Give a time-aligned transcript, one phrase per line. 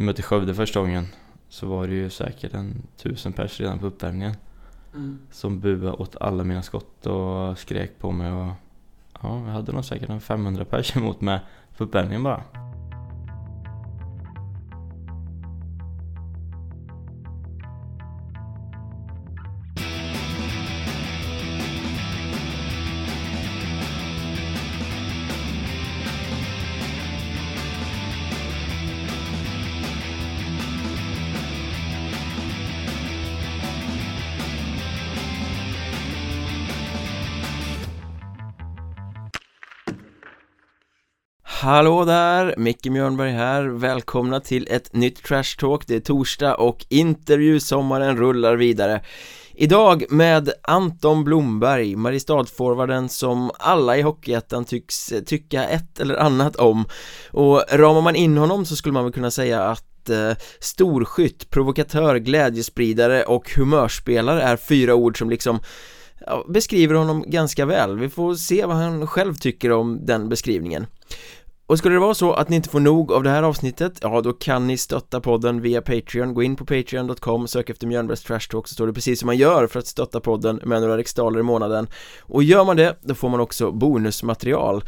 [0.00, 1.06] vi mötte Skövde första gången
[1.48, 4.34] så var det ju säkert en tusen pers redan på uppvärmningen.
[4.94, 5.18] Mm.
[5.30, 8.52] Som buade åt alla mina skott och skrek på mig och
[9.22, 11.40] ja, jag hade nog säkert en 500 pers emot mig
[11.76, 12.42] på uppvärmningen bara.
[41.70, 45.86] Hallå där, Micke Mjörnberg här, välkomna till ett nytt Trash Talk.
[45.86, 49.00] Det är torsdag och intervjusommaren rullar vidare.
[49.54, 56.84] Idag med Anton Blomberg, Mariestadforwarden som alla i Hockeyettan tycks tycka ett eller annat om.
[57.30, 62.16] Och ramar man in honom så skulle man väl kunna säga att eh, storskytt, provokatör,
[62.16, 65.60] glädjespridare och humörspelare är fyra ord som liksom
[66.26, 67.98] ja, beskriver honom ganska väl.
[67.98, 70.86] Vi får se vad han själv tycker om den beskrivningen
[71.70, 74.20] och skulle det vara så att ni inte får nog av det här avsnittet, ja
[74.20, 78.48] då kan ni stötta podden via Patreon, gå in på patreon.com, sök efter Mjölnbergs Trash
[78.50, 81.40] Talk så står det precis som man gör för att stötta podden med några riksdaler
[81.40, 81.86] i månaden.
[82.20, 84.84] Och gör man det, då får man också bonusmaterial.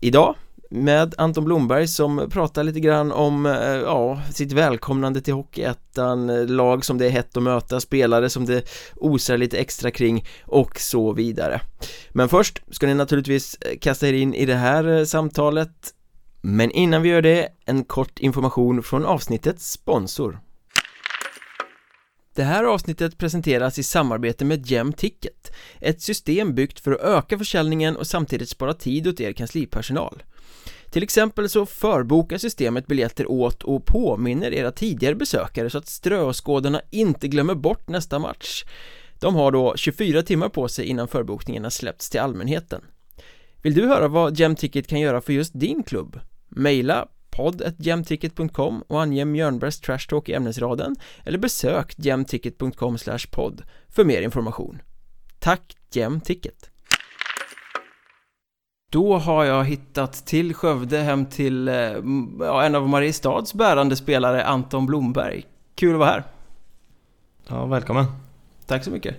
[0.00, 0.34] Idag
[0.70, 6.84] med Anton Blomberg som pratar lite grann om, eh, ja, sitt välkomnande till Hockeyettan, lag
[6.84, 11.12] som det är hett att möta, spelare som det osar lite extra kring och så
[11.12, 11.60] vidare.
[12.10, 15.94] Men först ska ni naturligtvis eh, kasta er in i det här eh, samtalet
[16.44, 20.40] men innan vi gör det, en kort information från avsnittets sponsor.
[22.34, 27.96] Det här avsnittet presenteras i samarbete med Ticket, ett system byggt för att öka försäljningen
[27.96, 30.22] och samtidigt spara tid åt er kanslipersonal.
[30.90, 36.80] Till exempel så förbokar systemet biljetter åt och påminner era tidigare besökare så att ströskådarna
[36.90, 38.64] inte glömmer bort nästa match.
[39.20, 42.82] De har då 24 timmar på sig innan förbokningarna släppts till allmänheten.
[43.62, 46.20] Vill du höra vad Ticket kan göra för just din klubb?
[46.56, 52.98] Maila podd.jamticket.com och ange Mjörnbergs Trash Talk i ämnesraden eller besök jamticket.com
[53.30, 54.78] podd för mer information.
[55.38, 56.70] Tack Jamticket!
[58.90, 61.74] Då har jag hittat till Skövde hem till eh,
[62.40, 65.44] ja, en av Mariestads bärande spelare, Anton Blomberg.
[65.74, 66.24] Kul att vara här!
[67.48, 68.04] Ja, välkommen!
[68.66, 69.16] Tack så mycket!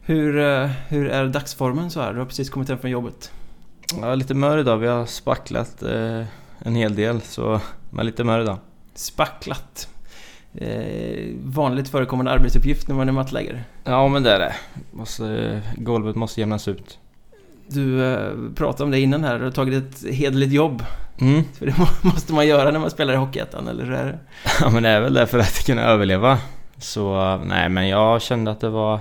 [0.00, 2.12] Hur, eh, hur är dagsformen så här?
[2.12, 3.32] Du har precis kommit hem från jobbet.
[4.00, 4.76] Ja, lite mör idag.
[4.76, 6.24] Vi har spacklat eh,
[6.58, 7.60] en hel del så
[7.90, 8.58] man är lite mör idag.
[8.94, 9.88] Spacklat.
[10.54, 13.64] Eh, vanligt förekommande arbetsuppgift när man är mattläggare.
[13.84, 14.54] Ja men det är det.
[14.90, 16.98] Måste, golvet måste jämnas ut.
[17.68, 20.84] Du eh, pratade om det innan här, du har tagit ett hederligt jobb.
[21.20, 21.44] Mm.
[21.58, 24.18] För det måste man göra när man spelar i Hockeyettan, eller hur är det?
[24.60, 26.38] Ja men det är väl det för att kunna överleva.
[26.78, 29.00] Så nej men jag kände att det var...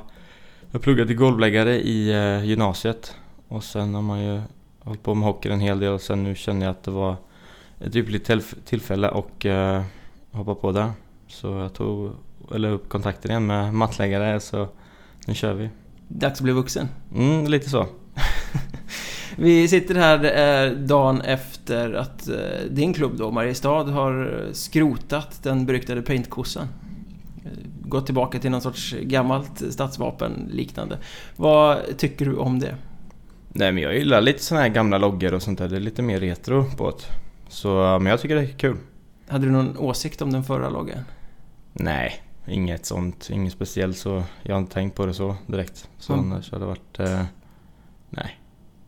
[0.72, 3.16] Jag pluggade till golvläggare i eh, gymnasiet.
[3.48, 4.42] Och sen har man ju
[4.80, 7.16] hållit på med hockey en hel del och sen nu känner jag att det var
[7.80, 9.82] ett ypperligt tillfälle och uh,
[10.32, 10.92] hoppa på det.
[11.28, 12.12] Så jag tog
[12.56, 14.68] eller upp kontakten igen med mattläggare så
[15.28, 15.70] nu kör vi.
[16.08, 16.88] Dags att bli vuxen.
[17.16, 17.88] Mm, lite så.
[19.36, 20.24] vi sitter här
[20.66, 22.36] eh, dagen efter att eh,
[22.70, 26.68] din klubb då, Mariestad, har skrotat den beryktade paintkossan.
[27.82, 30.98] Gått tillbaka till någon sorts gammalt stadsvapen liknande.
[31.36, 32.76] Vad tycker du om det?
[33.50, 35.68] Nej men jag gillar lite såna här gamla loggor och sånt där.
[35.68, 37.27] Det är lite mer retro på det.
[37.50, 38.78] Så, men jag tycker det är kul.
[39.28, 41.04] Hade du någon åsikt om den förra loggan?
[41.74, 43.30] Nej, inget sånt.
[43.30, 44.24] Inget speciellt så.
[44.44, 45.90] Jag har inte tänkt på det så direkt.
[45.98, 46.32] Så mm.
[46.32, 47.00] annars hade det varit...
[47.00, 47.24] Eh,
[48.10, 48.40] nej,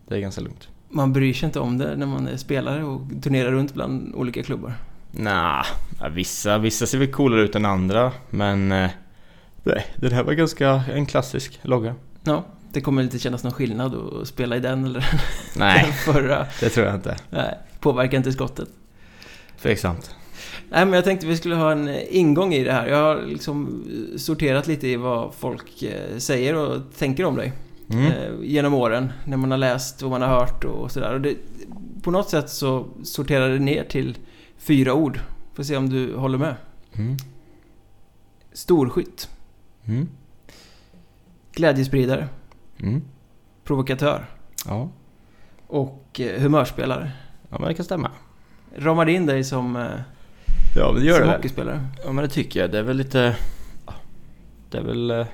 [0.07, 0.69] det är ganska lugnt.
[0.89, 4.43] Man bryr sig inte om det när man är spelare och turnerar runt bland olika
[4.43, 4.73] klubbar?
[5.11, 5.63] Nej,
[5.99, 8.11] nah, vissa, vissa ser väl coolare ut än andra.
[8.29, 8.89] Men eh,
[9.63, 11.95] nej, den här var ganska en klassisk logga.
[12.23, 15.05] Ja, det kommer inte kännas någon skillnad att spela i den eller
[15.57, 16.47] Nej, den förra.
[16.59, 17.17] det tror jag inte.
[17.29, 18.69] Nej, påverkar inte skottet.
[19.61, 20.15] Tveksamt.
[20.69, 22.87] Nej, men jag tänkte vi skulle ha en ingång i det här.
[22.87, 23.83] Jag har liksom
[24.17, 27.53] sorterat lite i vad folk eh, säger och tänker om dig.
[27.89, 28.05] Mm.
[28.05, 31.35] Eh, genom åren, när man har läst och man har hört och sådär.
[32.01, 34.17] På något sätt så sorterar det ner till
[34.57, 35.19] fyra ord.
[35.53, 36.55] Får se om du håller med.
[36.93, 37.17] Mm.
[38.53, 39.29] Storskytt.
[39.85, 40.09] Mm.
[41.51, 42.27] Glädjespridare.
[42.79, 43.01] Mm.
[43.63, 44.25] Provokatör.
[44.65, 44.89] Ja.
[45.67, 47.11] Och eh, humörspelare.
[47.49, 48.11] Ja, men det kan stämma.
[48.75, 49.81] Ramar det in dig som, eh,
[50.75, 51.87] ja, men det gör som det hockeyspelare?
[52.05, 52.71] Ja, men det tycker jag.
[52.71, 53.35] Det är väl lite...
[54.69, 55.11] Det är väl...
[55.11, 55.25] Eh,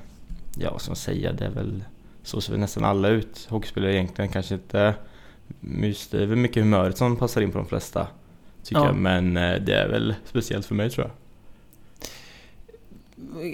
[0.57, 1.33] ja, vad ska man säga?
[1.33, 1.83] Det är väl...
[2.23, 3.47] Så ser vi nästan alla ut.
[3.49, 4.93] Hockeyspelare egentligen kanske inte...
[5.61, 8.07] Just, det är väl mycket humöret som passar in på de flesta.
[8.63, 8.85] Tycker Ja.
[8.87, 8.95] jag.
[8.95, 11.13] Men det är väl speciellt för mig tror jag.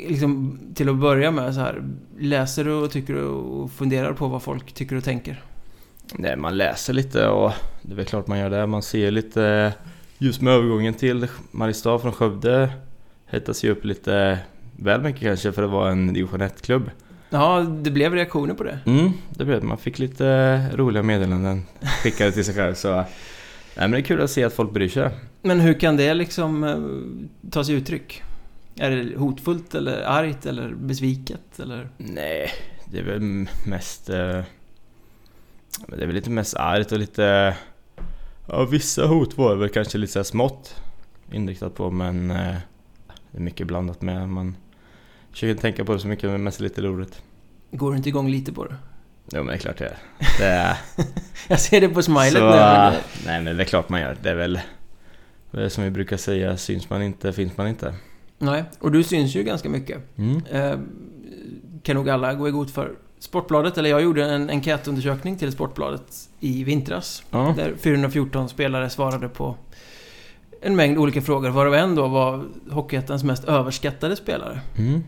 [0.09, 1.83] liksom, till att börja med så här,
[2.19, 5.43] läser du och tycker du och funderar på vad folk tycker och tänker?
[6.15, 8.67] Nej, man läser lite och det är väl klart man gör det.
[8.67, 9.73] Man ser lite
[10.17, 12.69] just med övergången till Mariestad från Skövde
[13.25, 14.39] hettas ju upp lite
[14.77, 16.89] väl mycket kanske för att vara en division 1-klubb.
[17.29, 18.79] Ja, det blev reaktioner på det.
[18.85, 19.63] Mm, det blev.
[19.63, 21.65] Man fick lite roliga meddelanden
[22.03, 22.95] skickade till sig själv så...
[22.95, 23.05] Nej
[23.75, 25.09] men det är kul att se att folk bryr sig.
[25.41, 28.23] Men hur kan det liksom eh, ta sig uttryck?
[28.75, 31.89] Är det hotfullt eller argt eller besviket eller?
[31.97, 32.51] Nej,
[32.85, 34.09] det är väl mest...
[35.79, 37.55] Eh, det är väl lite mest argt och lite...
[38.47, 40.75] Ja, vissa hot var väl kanske lite så smått
[41.31, 42.31] inriktat på men...
[42.31, 42.55] Eh,
[43.31, 44.29] det är mycket blandat med.
[44.29, 44.55] Man
[45.31, 47.21] försöker inte tänka på det så mycket men mest lite roligt.
[47.71, 48.75] Går du inte igång lite på det?
[49.33, 49.97] Jo men det är klart det är.
[50.39, 50.77] Det är
[51.47, 52.55] Jag ser det på smilet så, nu.
[52.55, 52.93] men-
[53.25, 54.17] Nej men det är klart man gör.
[54.21, 54.59] Det är väl...
[55.51, 57.93] Det är som vi brukar säga, syns man inte finns man inte.
[58.37, 60.17] Nej, och du syns ju ganska mycket.
[60.17, 60.45] Mm.
[60.51, 60.79] Eh,
[61.83, 62.91] kan nog alla gå i god för.
[63.21, 67.23] Sportbladet, eller jag gjorde en enkätundersökning till Sportbladet i vintras.
[67.31, 67.53] Ja.
[67.57, 69.55] Där 414 spelare svarade på
[70.61, 74.61] en mängd olika frågor, varav en då var Hockeyettans mest överskattade spelare.
[74.77, 75.03] Mm.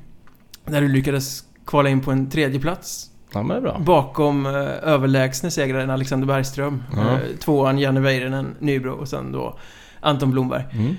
[0.65, 4.51] Där du lyckades kvala in på en tredje plats Ja bakom eh,
[4.83, 6.83] överlägsne segraren Alexander Bergström.
[6.95, 7.11] Ja.
[7.11, 9.59] Eh, tvåan Janne Väyrynen, Nybro och sen då
[9.99, 10.63] Anton Blomberg.
[10.71, 10.95] Mm.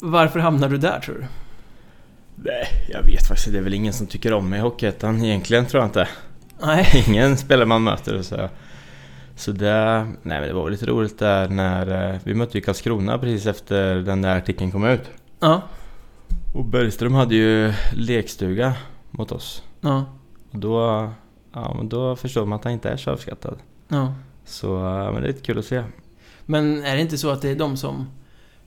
[0.00, 1.26] Varför hamnar du där tror du?
[2.34, 5.66] Nej, jag vet faktiskt Det är väl ingen som tycker om mig i Hockeyettan egentligen
[5.66, 6.08] tror jag inte.
[6.62, 8.48] Nej, Ingen spelare man möter så.
[9.36, 13.18] Så det, nej men det var lite roligt där när eh, vi mötte ju Karlskrona
[13.18, 15.10] precis efter den där artikeln kom ut.
[15.40, 15.62] ja,
[16.54, 18.74] Och Bergström hade ju lekstuga
[19.10, 19.62] mot oss.
[19.80, 20.04] ja,
[20.52, 21.10] Och då,
[21.52, 23.58] ja men då förstår man att han inte är så överskattad.
[23.88, 24.14] ja.
[24.44, 24.68] Så
[25.12, 25.82] men det är lite kul att se.
[26.46, 28.06] Men är det inte så att det är de som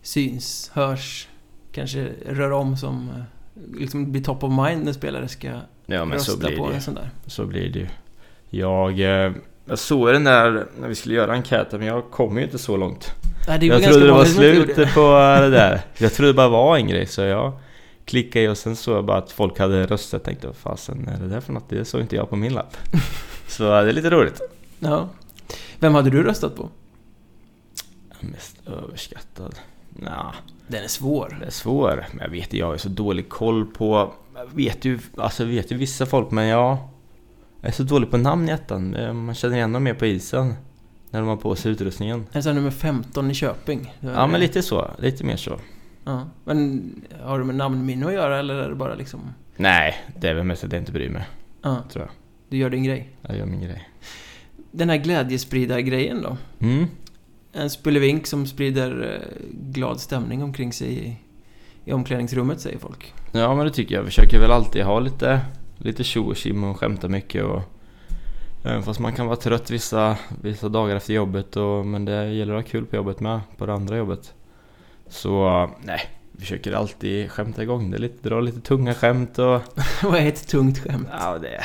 [0.01, 1.27] syns, hörs,
[1.71, 3.23] kanske rör om som eh,
[3.79, 5.51] liksom blir top of mind när spelare ska
[5.93, 7.09] Ja men så blir på det en sån där?
[7.27, 7.87] Så blir det ju.
[8.49, 9.31] Jag, eh,
[9.65, 12.77] jag såg den där när vi skulle göra enkäten men jag kom ju inte så
[12.77, 13.11] långt.
[13.47, 15.01] Nej, det jag ganska trodde det var slutet på
[15.41, 15.81] det där.
[15.97, 17.53] Jag trodde det bara var en grej så jag
[18.05, 20.13] klickade och sen såg jag bara att folk hade röstat.
[20.13, 21.69] Jag tänkte vad fasen är det där för något?
[21.69, 22.77] Det såg inte jag på min lapp.
[23.47, 24.41] Så det är lite roligt.
[24.79, 25.09] Ja.
[25.79, 26.69] Vem hade du röstat på?
[28.19, 29.55] Mest överskattad?
[29.95, 30.33] Nja,
[30.67, 31.37] Den är svår.
[31.39, 32.05] det är svår.
[32.11, 34.13] Men jag vet jag har så dålig koll på...
[34.35, 36.77] Jag vet ju, alltså vet ju vissa folk men jag...
[37.61, 38.95] Jag är så dålig på namn i ettan.
[39.25, 40.53] Man känner igen dem mer på isen.
[41.09, 42.25] När de har på sig utrustningen.
[42.31, 43.93] Är det nummer 15 i Köping?
[43.99, 45.57] Ja men lite så, lite mer så.
[46.05, 46.23] Ja.
[46.43, 46.91] Men
[47.23, 49.33] har det med namnminne att göra eller är det bara liksom...
[49.57, 51.23] Nej, det är väl mest att jag inte bryr mig,
[51.61, 52.11] Ja, tror jag.
[52.49, 53.09] du gör din grej.
[53.21, 53.89] Jag gör min grej.
[54.71, 56.37] Den här glädjespridargrejen då?
[56.59, 56.85] Mm.
[57.53, 61.15] En spelevink som sprider eh, glad stämning omkring sig i,
[61.85, 63.13] i omklädningsrummet säger folk.
[63.31, 64.01] Ja men det tycker jag.
[64.01, 65.41] Jag försöker väl alltid ha lite,
[65.77, 67.61] lite tjo och tjim och skämta mycket och
[68.65, 72.53] Även fast man kan vara trött vissa, vissa dagar efter jobbet och, men det gäller
[72.53, 74.33] att ha kul på jobbet med, på det andra jobbet.
[75.07, 75.99] Så nej,
[76.31, 79.61] vi försöker alltid skämta igång det lite, dra lite tunga skämt och
[80.03, 81.07] Vad är ett tungt skämt?
[81.11, 81.61] Ja, det,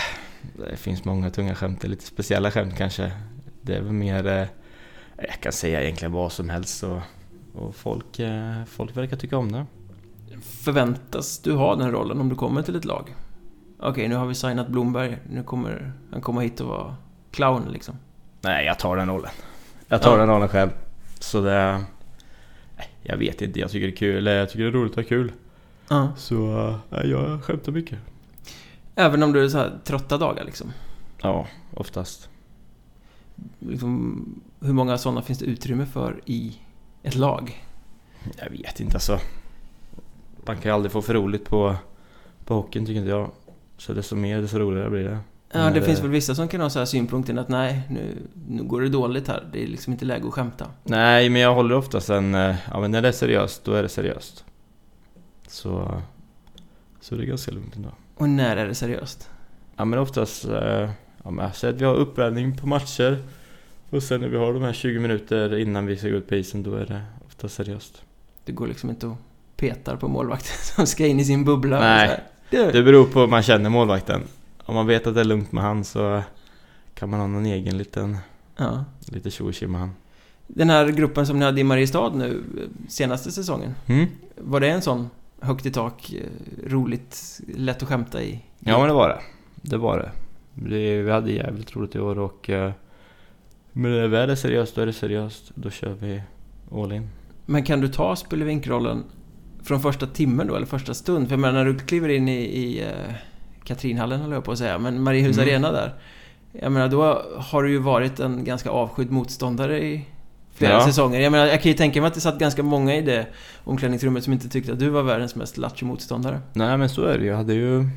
[0.70, 1.81] det finns många tunga skämt.
[1.81, 3.12] Det är lite speciella skämt kanske.
[3.61, 4.49] Det är väl mer...
[5.19, 7.00] Jag kan säga egentligen vad som helst och,
[7.55, 9.67] och folk, eh, folk verkar tycka om det.
[10.43, 13.15] Förväntas du ha den rollen om du kommer till ett lag?
[13.79, 15.19] Okej, nu har vi signat Blomberg.
[15.31, 16.96] Nu kommer han komma hit och vara
[17.31, 17.94] clown liksom.
[18.41, 19.31] Nej, jag tar den rollen.
[19.89, 20.17] Jag tar Ja.
[20.19, 20.70] den rollen själv.
[21.20, 21.84] Så det...
[23.03, 24.27] Jag vet inte, jag tycker det är kul.
[24.27, 25.32] Jag tycker det är roligt att ha kul.
[25.89, 26.08] Ja.
[26.17, 27.98] Så jag skämtar mycket.
[28.94, 30.72] Även om du är så här trötta dagar liksom.
[31.22, 32.29] Ja, oftast.
[33.58, 34.25] liksom
[34.60, 36.58] hur många sådana finns det utrymme för i
[37.03, 37.65] ett lag?
[38.38, 39.19] Jag vet inte alltså.
[40.46, 41.77] Man kan ju aldrig få för roligt på,
[42.44, 43.31] på hockeyn tycker inte jag.
[43.77, 45.19] Så desto mer desto roligare blir det.
[45.53, 48.17] Ja, det det- finns väl vissa som kan ha så här synpunkten att nej, nu,
[48.48, 49.48] nu går det dåligt här.
[49.53, 50.67] Det är liksom inte läge att skämta.
[50.84, 52.34] Nej, men jag håller ofta sen...
[52.34, 54.44] eh, Ja, men när det är seriöst, då är det seriöst.
[55.48, 56.03] Så...
[57.00, 57.88] Så det är ganska lugnt ändå.
[58.15, 59.31] Och när är det seriöst?
[59.77, 60.44] Ja, men oftast...
[60.44, 60.91] eh,
[61.24, 63.22] Ja, men säg att vi har uppvärmning på matcher.
[63.91, 66.35] Och sen när vi har de här 20 minuter innan vi ska gå ut på
[66.35, 68.03] isen, då är det ofta seriöst.
[68.45, 69.17] Det går liksom inte att
[69.57, 71.81] petar på målvakten som ska in i sin bubbla.
[71.81, 72.21] Nej.
[72.51, 74.23] Det beror på om man känner målvakten.
[74.65, 76.23] Om man vet att det är lugnt med han så
[76.95, 78.19] kan man ha någon egen liten...
[78.57, 78.85] Ja.
[79.07, 79.91] Lite tjo med han.
[80.47, 83.75] Den här gruppen som ni hade i Mariestad nu, eh, senaste säsongen.
[83.87, 84.07] Mm?
[84.37, 88.41] Var det en sån högt i tak, eh, roligt, lätt att skämta i?
[88.59, 89.21] Ja, men det var det.
[89.55, 90.11] Det var det.
[90.69, 92.51] det vi hade jävligt roligt i år och...
[93.79, 95.53] eh, Men när det väl är seriöst, då är det seriöst.
[95.55, 96.23] Då kör vi
[96.73, 97.08] all in.
[97.47, 99.05] Men kan du ta spelevinkrollen
[99.63, 101.29] från första timmen då, eller första stund?
[101.29, 103.15] För jag menar, när du kliver in i, i uh,
[103.65, 105.49] Katrinhallen höll jag på att säga, men Mariehus Mm.
[105.49, 105.94] Arena där.
[106.53, 110.05] Jag menar, då har du ju varit en ganska avskydd motståndare i
[110.55, 110.87] flera Ja.
[110.87, 111.20] säsonger.
[111.20, 113.27] Jag menar, jag kan ju tänka mig att det satt ganska många i det
[113.65, 116.41] omklädningsrummet som inte tyckte att du var världens mest lattjo motståndare.
[116.53, 117.31] Nej men så är det ju.
[117.31, 117.89] Jag hade ju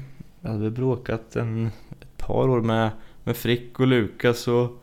[0.42, 1.66] jag hade bråkat en,
[2.02, 2.90] ett par år med,
[3.24, 4.81] med Frick och Lukas och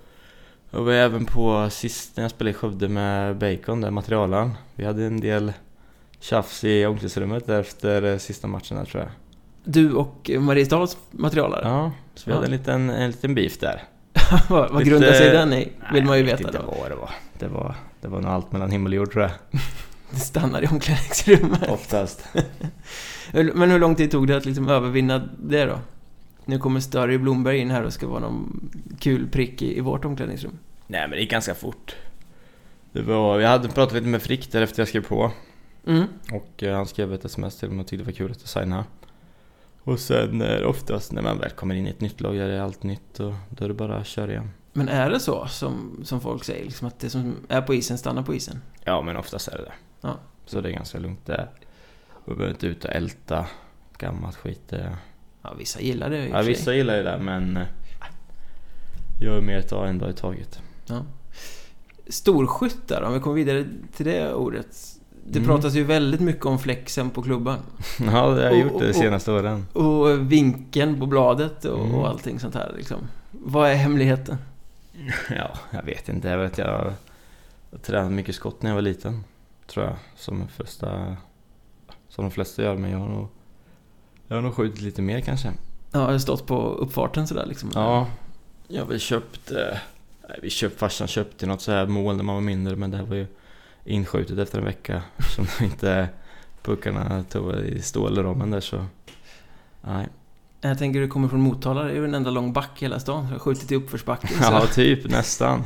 [0.70, 4.50] jag var även på sist när jag spelade i Skövde med Bacon, där materialen.
[4.74, 5.52] Vi hade en del
[6.20, 9.10] tjafs i omklädningsrummet där efter eh, sista matchen där tror jag.
[9.64, 11.68] Du och Mariestads materialare.
[11.68, 12.36] Ja, så vi Ja.
[12.36, 13.82] hade en liten, en liten beef där.
[14.48, 15.72] vad vad grundar sig den i?
[15.92, 16.74] Vill man ju jag vet veta inte då.
[16.80, 17.10] vad det var.
[17.38, 19.32] Det var, det var nog allt mellan himmel och jord tror jag.
[20.10, 21.68] Det stannar i omklädningsrummet.
[21.70, 22.24] Oftast.
[23.32, 25.78] Men hur lång tid tog det att liksom övervinna det då?
[26.48, 30.04] Nu kommer Större Blomberg in här och ska vara någon kul prick i, i vårt
[30.04, 30.58] omklädningsrum.
[30.86, 31.96] Nej men det gick ganska fort.
[32.92, 35.32] Det var, jag hade pratat lite med Frick där efter jag skrev på.
[35.86, 36.04] Mm.
[36.32, 38.84] Och eh, han skrev ett sms till mig och tyckte det var kul att signa.
[39.82, 42.62] Och sen eh, oftast när man väl kommer in i ett nytt lag är det
[42.62, 44.50] allt nytt och då är det bara att köra igen.
[44.72, 46.64] Men är det så som, som folk säger?
[46.64, 48.60] Liksom att det som är på isen stannar på isen?
[48.84, 49.72] Ja men oftast är det det.
[50.00, 50.18] Ja.
[50.46, 51.48] Så det är ganska lugnt det.
[52.24, 53.46] Vi behöver inte ut och älta
[53.98, 54.68] gammalt skit.
[54.68, 54.96] Det.
[55.42, 57.62] Ja, vissa gillar det i och Ja, vissa gillar ju det men eh,
[59.20, 60.62] jag är mer ta en dag i taget.
[60.86, 61.02] Ja.
[62.08, 63.64] Storskyttar, om vi kommer vidare
[63.96, 64.76] till det ordet.
[65.30, 65.48] Det Mm.
[65.50, 67.58] pratas ju väldigt mycket om flexen på klubban.
[67.98, 69.66] Ja, det har jag Och- gjort det de och- senaste åren.
[69.72, 71.94] Och vinkeln på bladet och, Mm.
[71.94, 72.98] och allting sånt här liksom.
[73.30, 74.36] Vad är hemligheten?
[75.36, 76.28] Ja, jag vet inte.
[76.28, 76.92] Jag vet jag,
[77.70, 79.24] jag tränade mycket skott när jag var liten.
[79.66, 79.96] Tror jag.
[80.16, 81.16] Som de flesta,
[82.08, 82.76] som de flesta gör.
[82.76, 83.28] Men jag har nog,
[84.28, 85.48] jag har nog skjutit lite mer kanske.
[85.92, 87.70] Ja, jag har stått på uppfarten sådär liksom.
[87.74, 88.06] Ja,
[88.68, 89.50] jag har väl köpt...
[90.28, 92.76] Nej, vi köpt, farsan köpte något så här mål när man var mindre.
[92.76, 93.26] Men det här var ju
[93.84, 95.02] inskjutet efter en vecka.
[95.36, 96.08] Som inte
[96.62, 98.84] puckarna tog i stålramen där så...
[99.82, 100.08] Nej.
[100.60, 103.00] Jag tänker du kommer från Motala, det är ju en enda lång back i hela
[103.00, 103.24] stan.
[103.24, 104.28] Jag har skjutit i uppförsbacken.
[104.42, 105.62] så- Ja, typ nästan.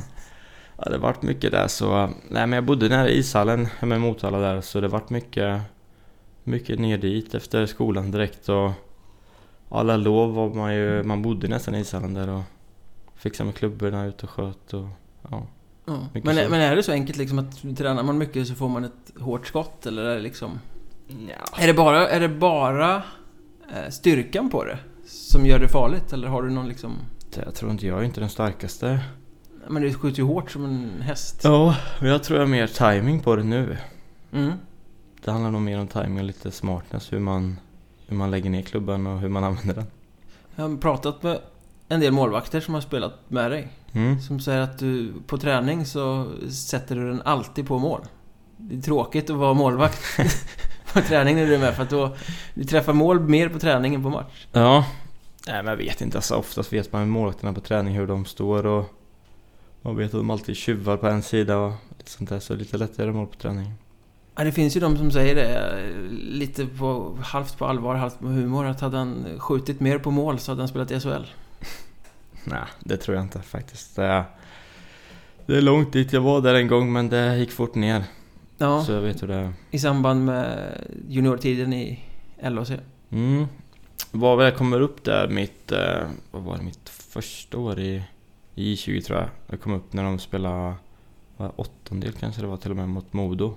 [0.76, 2.07] Ja, det vart mycket där så...
[2.07, 5.61] Nej, men jag bodde nära ishallen hemma i Motala där så det vart mycket...
[6.45, 8.71] Mycket ner dit efter skolan direkt och...
[9.69, 11.03] Alla lov var man ju...
[11.03, 12.43] Man bodde nästan i ishallen där och...
[13.17, 14.87] Fixade med klubborna ut och sköt och...
[15.31, 15.47] Ja.
[15.85, 15.99] Ja.
[16.13, 16.51] Men, så.
[16.51, 19.47] men är det så enkelt liksom att tränar man mycket så får man ett hårt
[19.47, 20.61] skott eller är det liksom...
[21.09, 21.63] ja.
[21.63, 23.03] Är det bara, är det bara
[23.75, 26.13] eh, styrkan på det som gör det farligt?
[26.13, 26.93] Eller har du någon liksom...
[27.45, 29.01] Jag tror inte jag är inte den starkaste.
[29.69, 31.41] Men du skjuter ju hårt som en häst.
[31.45, 33.77] Ja, men jag tror jag har mer timing på det nu.
[34.33, 34.53] Mm.
[35.25, 37.59] Det handlar nog mer om timing och lite smartness hur man...
[38.07, 39.87] Hur man lägger ner klubban och hur man använder den.
[40.57, 41.38] Jag har pratat med
[41.88, 43.69] en del målvakter som har spelat med dig.
[43.93, 44.21] Mm.
[44.21, 48.00] Som säger att du på träning så sätter du den alltid på mål.
[48.57, 50.02] Det är tråkigt att vara målvakt
[50.93, 52.17] på träning när du är med för att då...
[52.55, 54.47] Du träffar mål mer på träning än på match.
[54.52, 54.87] Ja.
[55.47, 58.25] Nej men jag vet inte, alltså oftast vet man med målvakterna på träning hur de
[58.25, 58.85] står och
[59.83, 62.57] man vet att de alltid tjuvar på en sida och lite sånt där så det
[62.57, 63.73] är lite lättare mål på träning.
[64.35, 68.21] Ja, det finns ju de som säger det eh, lite på halvt på allvar, halvt
[68.21, 71.09] med humor att hade han skjutit mer på mål så hade han spelat i SHL.
[72.45, 73.97] Nej, det tror jag inte faktiskt.
[73.97, 74.27] Det
[75.47, 78.05] är, långt dit, jag var där en gång men det gick fort ner.
[78.59, 79.53] Ja, Så jag vet hur det är.
[79.71, 80.73] i samband med
[81.09, 82.05] juniortiden i
[82.43, 82.71] LHC.
[83.11, 83.47] Mm.
[84.11, 88.03] Var väl jag kommer upp där mitt, eh, vad var det, mitt första år i,
[88.55, 89.29] i 20 tror jag.
[89.47, 90.75] Jag kom upp när de spelade,
[91.37, 93.55] vad, åttondel kanske det var till och med mot Modo.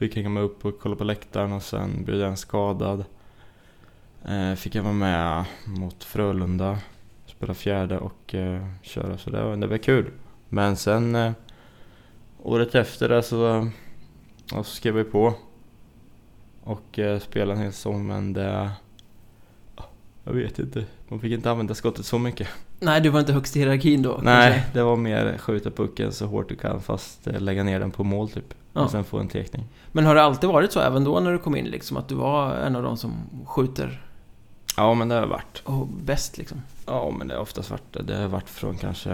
[0.00, 3.04] Fick hänga med upp och kolla på läktaren och sen blev den skadad.
[4.24, 6.78] Eh, fick jag vara med mot Frölunda,
[7.26, 10.10] spela fjärde och eh, köra så det var, det var kul.
[10.48, 11.32] Men sen eh,
[12.42, 13.70] året efter det så,
[14.46, 15.34] så skrev jag på
[16.64, 18.70] och eh, spelade en hel säsong men det
[20.24, 20.84] jag vet inte.
[21.08, 22.48] Man fick inte använda skottet så mycket.
[22.80, 24.20] Nej, du var inte högst i hierarkin då?
[24.22, 24.78] Nej, kanske?
[24.78, 28.04] det var mer skjuta pucken så hårt du kan fast eh, lägga ner den på
[28.04, 28.54] mål typ.
[28.72, 28.80] Ja.
[28.80, 29.64] Och sen få en tekning.
[29.92, 31.96] Men har det alltid varit så även då när du kom in liksom?
[31.96, 33.12] Att du var en av de som
[33.46, 34.02] skjuter
[34.76, 35.62] Ja men det har varit.
[35.64, 36.62] och bäst liksom?
[36.86, 38.02] Ja men det har oftast varit det.
[38.02, 39.10] Det har varit från kanske...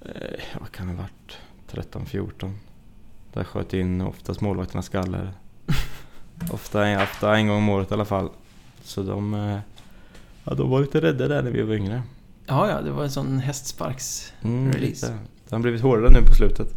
[0.00, 1.38] Eh, vad kan det ha varit?
[1.66, 2.58] 13, 14.
[3.32, 5.32] Där sköt in oftast målvakternas skaller.
[6.52, 8.28] ofta, ofta en gång om året i alla fall.
[8.82, 9.34] Så de...
[9.34, 9.58] Eh,
[10.44, 12.02] ja, de var lite rädda där när vi var yngre.
[12.46, 14.32] Ja, ja, det var en sån hästsparks...
[14.42, 14.70] Mm.
[15.48, 16.68] Det har blivit hårdare nu på slutet.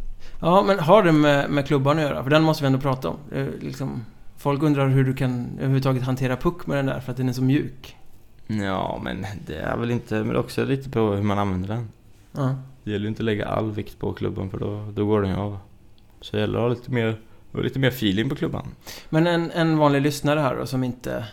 [0.42, 2.24] Ja, men har det med, med klubban att göra?
[2.24, 3.18] För den måste vi ändå prata om.
[3.32, 4.06] Är liksom,
[4.38, 7.34] folk undrar hur du kan överhuvudtaget hantera puck med den där för att den är
[7.34, 7.96] så mjuk.
[8.48, 10.24] Ja, men det är väl inte...
[10.24, 11.90] Men också lite på hur man använder den.
[12.32, 12.56] Ja.
[12.84, 15.32] Det gäller ju inte att lägga all vikt på klubban för då, då går den
[15.32, 15.58] ju av.
[16.22, 17.18] Så det gäller att ha lite mer
[17.64, 18.68] lite mer feeling på klubban.
[19.10, 21.26] Men en, en vanlig lyssnare här då som inte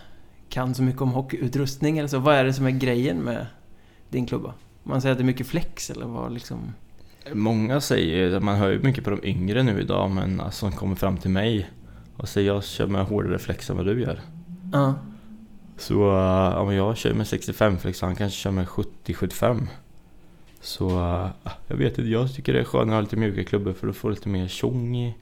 [0.53, 2.19] kan så mycket om hockeyutrustning eller så.
[2.19, 3.47] Vad är det som är grejen med
[4.09, 4.55] din klubba?
[4.83, 6.75] Man säger att det är mycket flex eller vad liksom?
[7.33, 10.95] Många säger, man hör ju mycket på de yngre nu idag, men alltså, som kommer
[10.95, 11.71] fram till mig
[12.17, 14.21] och säger jag kör med hårdare flex än vad du gör.
[14.73, 14.95] Ja.
[15.77, 19.67] Så uh, ja, men jag kör med 65 flex han kanske kör med 70-75.
[20.61, 20.91] Så
[21.67, 24.09] jag vet inte, jag tycker det är skönare att ha lite mjuka klubbor för får
[24.09, 25.15] du lite mer tjong i,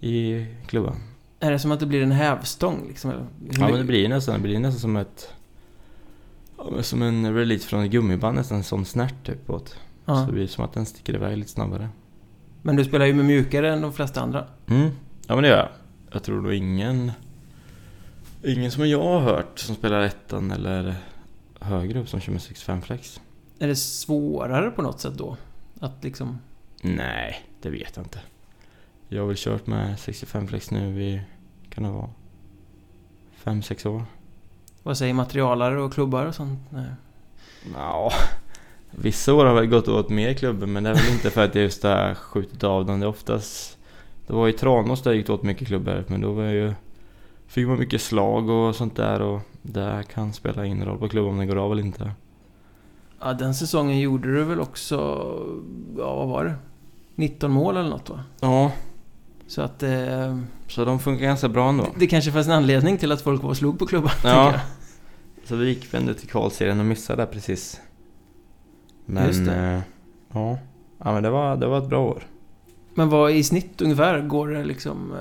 [0.00, 0.96] i klubban.
[1.42, 3.12] Är det som att det blir en hävstång liksom?
[3.50, 5.34] Ja men det blir nästan, det blir nästan som ett
[6.80, 9.68] Som en release från ett gummiband nästan, en sån snärt typ åt.
[9.68, 10.24] Så ja.
[10.26, 11.88] det blir som att den sticker iväg lite snabbare.
[12.62, 14.46] Men du spelar ju med mjukare än de flesta andra.
[14.66, 14.90] Mm.
[15.26, 15.68] Ja men det gör jag.
[16.12, 17.12] Jag tror nog ingen
[18.44, 20.94] Ingen som jag har hört som spelar ettan eller
[21.60, 23.20] högre upp som kör med 65 flex.
[23.58, 25.36] Är det svårare på något sätt då?
[25.80, 26.38] Att liksom...
[26.82, 28.20] Nej, det vet jag inte.
[29.12, 31.20] Jag har väl kört med 65 flex nu i,
[31.70, 32.10] kan det vara,
[33.44, 34.02] 5-6 år.
[34.82, 36.58] Vad säger materialare och klubbar och sånt?
[37.74, 38.12] Ja,
[38.90, 41.54] vissa år har väl gått åt mer klubbor men det är väl inte för att
[41.54, 43.00] jag just har skjutit av dem.
[43.00, 43.78] Det är oftast...
[44.26, 46.74] Det var i Tranås där jag gick åt mycket klubbor men då var jag ju...
[47.46, 51.30] Fick man mycket slag och sånt där och det kan spela in roll på klubban
[51.30, 52.12] om den går av eller inte.
[53.20, 54.96] Ja, den säsongen gjorde du väl också...
[55.98, 56.54] Ja, vad var det?
[57.14, 58.20] 19 mål eller något va?
[58.40, 58.72] Ja,
[59.52, 61.86] Så att eh, så de funkar ganska bra ändå.
[61.98, 64.60] det kanske fanns en anledning till att folk var och slog på klubban, Ja.
[65.44, 67.80] Så vi gick ändå till kvalserien och missade där precis.
[69.06, 69.26] Men...
[69.26, 69.54] Just det.
[69.54, 69.80] eh,
[70.32, 70.58] ja.
[70.98, 72.26] ja, men det var, det var ett bra år.
[72.94, 75.12] Men vad i snitt ungefär går det liksom...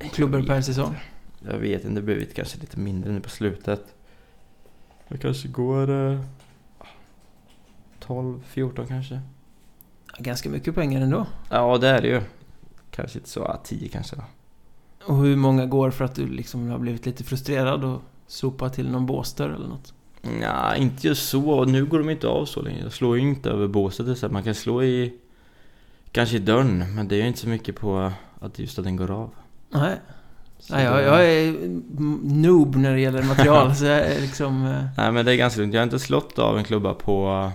[0.00, 0.94] Eh, klubbor per säsong?
[1.50, 3.94] Jag vet inte, det blivit kanske lite mindre nu på slutet.
[5.08, 6.20] Jag kanske går eh,
[8.00, 9.20] 12, 14 kanske.
[10.18, 11.26] Ganska mycket pengar ändå.
[11.50, 12.20] Ja, det är det ju.
[13.00, 14.22] Kanske inte så, ja, 10 kanske då.
[15.04, 18.90] Och hur många går för att du liksom har blivit lite frustrerad och sopat till
[18.90, 19.94] någon båsdörr eller något?
[20.42, 21.64] Ja, inte just så.
[21.64, 22.82] Nu går de inte av så länge.
[22.82, 24.18] Jag slår ju inte över båset.
[24.18, 25.14] Så man kan slå i...
[26.12, 29.10] Kanske i dörren, men det är inte så mycket på att just att den går
[29.10, 29.30] av.
[29.70, 29.96] Nej,
[30.58, 31.56] Så Nej jag, det- jag är
[32.34, 34.66] noob när det gäller material så jag är liksom...
[34.66, 35.74] eh, Nej men det är ganska lugnt.
[35.74, 37.50] Jag har inte slått av en klubba på...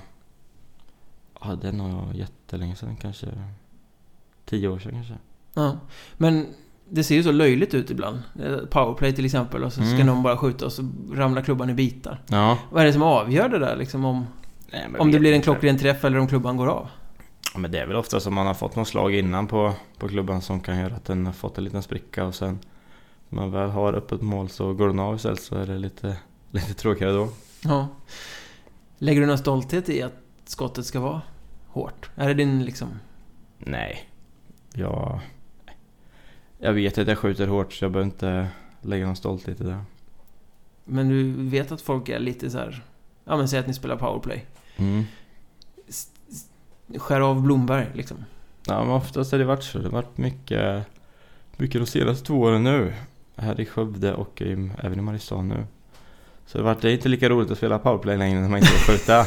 [1.41, 2.95] Ja, den har jag jättelänge sedan.
[3.01, 3.27] Kanske
[4.45, 5.13] 10 år sedan kanske.
[5.55, 5.77] Ja.
[6.17, 6.47] Men
[6.89, 8.19] det ser ju så löjligt ut ibland.
[8.43, 10.05] Eh, Powerplay till exempel och så ska Mm.
[10.07, 12.21] någon bara skjuta och så ramlar klubban i bitar.
[12.27, 12.57] Ja.
[12.71, 14.25] Vad är det som avgör det där liksom om,
[14.71, 16.87] Nej, om det blir en klockren träff eller om klubban går av?
[17.53, 20.07] Ja, men det är väl ofta som man har fått någon slag innan på, på
[20.07, 22.59] klubban som kan göra att den har fått en liten spricka och sen
[23.29, 26.17] när man väl har öppet mål så går den av istället så är det lite,
[26.51, 27.29] lite tråkigare då.
[27.63, 27.87] Ja.
[28.97, 30.13] Lägger du någon stolthet i att
[30.45, 31.21] skottet ska vara
[31.67, 32.09] hårt?
[32.15, 32.89] Är det din liksom...
[33.59, 34.09] Nej.
[34.73, 35.19] Jag,
[36.59, 38.47] jag vet att jag skjuter hårt så jag behöver inte
[38.81, 39.77] lägga någon stolthet i det.
[40.85, 42.83] Men du vet att folk är lite så här.
[43.25, 44.45] Ja men säg att ni spelar powerplay.
[44.77, 45.03] Mm.
[46.97, 48.17] Skär av Blomberg liksom.
[48.67, 49.77] Ja men oftast har det varit så.
[49.77, 50.85] Det har varit mycket,
[51.57, 52.93] mycket de senaste två åren nu.
[53.35, 54.51] Här i Skövde och i,
[54.83, 55.65] även i Mariestad nu.
[56.45, 58.71] Så det varit det är inte lika roligt att spela powerplay längre när man inte
[58.71, 59.25] får skjuta.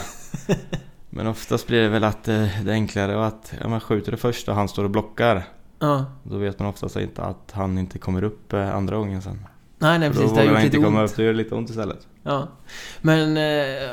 [1.11, 4.11] men oftast blir det väl att eh, det är enklare och att ja, man skjuter
[4.11, 5.45] det första och han står och blockar.
[5.79, 6.05] Ja.
[6.23, 9.47] Då vet man oftast inte att han inte kommer upp eh, andra gången sen.
[9.79, 11.11] Nej nej precis, då det har gjort han lite inte komma ont.
[11.11, 12.07] upp, då gör det lite ont istället.
[12.23, 12.49] Ja.
[13.01, 13.91] Men eh,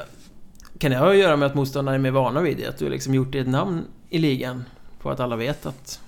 [0.77, 2.67] kan det ha att göra med att motståndarna är mer vana vid det?
[2.67, 4.63] Att du liksom gjort ett namn i ligan
[5.01, 5.99] på att alla vet att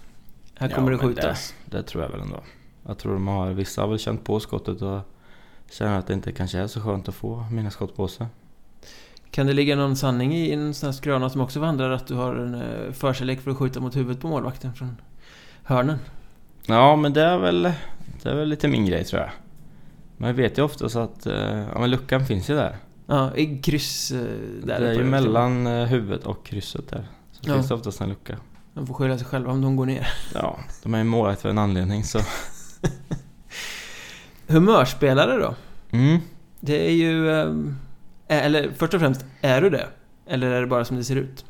[0.55, 1.53] här Ja, kommer det men skjutas?
[1.65, 2.39] Det tror jag väl ändå.
[2.85, 4.99] Jag tror de har, vissa har väl känt på skottet och
[5.71, 8.27] känner att det inte kanske är så skönt att få mina skott på sig.
[9.31, 12.15] Kan det ligga någon sanning i en sån här skröna som också vandrar att du
[12.15, 15.01] har en eh, förkärlek för att skjuta mot huvudet på målvakten från
[15.67, 15.99] hörnen?
[16.65, 17.61] Ja, men det är väl,
[18.23, 19.29] det är väl lite min grej tror jag.
[20.27, 22.77] Jag vet ju oftast att eh, ja, men luckan finns ju där.
[23.07, 24.17] Ja, i kryss eh,
[24.63, 24.79] där.
[24.79, 25.03] det är ju det.
[25.03, 27.07] mellan eh, huvudet och krysset där.
[27.31, 27.53] Så Ja.
[27.53, 28.37] finns det oftast en lucka.
[28.73, 30.07] De får skylla sig själva om de går ner.
[30.33, 32.19] Ja, de är ju målvakt för en anledning så.
[34.47, 35.55] Humörspelare då?
[35.91, 36.17] Mm.
[36.59, 37.29] Det är ju...
[38.27, 39.87] Eller först och främst, är du det?
[40.27, 41.45] Eller är det bara som det ser ut?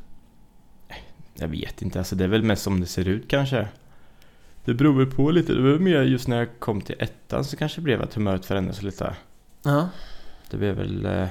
[1.33, 3.67] Jag vet inte, alltså det är väl mest som det ser ut kanske.
[4.67, 5.53] Det beror väl på lite.
[5.53, 8.45] Det var mer just när jag kom till ettan så kanske det blev att humöret
[8.45, 9.15] förändrades lite.
[9.63, 9.89] Ja.
[10.49, 11.05] Det blev väl...
[11.05, 11.27] eh,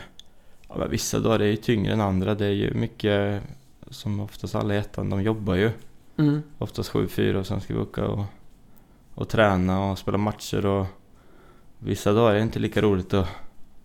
[0.68, 2.34] Ja, vissa dagar är ju tyngre än andra.
[2.34, 3.42] Det är ju mycket...
[3.90, 5.70] Som oftast alla i ettan, de jobbar ju.
[6.16, 6.42] Mm.
[6.58, 8.24] Oftast 7-4 och sen ska vi åka och,
[9.14, 10.86] och träna och spela matcher och...
[11.78, 13.28] Vissa dagar är det inte lika roligt att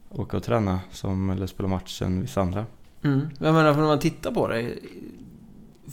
[0.09, 2.65] åka och träna som eller spela match än vissa andra.
[3.03, 3.29] Mm.
[3.39, 4.79] Jag menar, för när man tittar på dig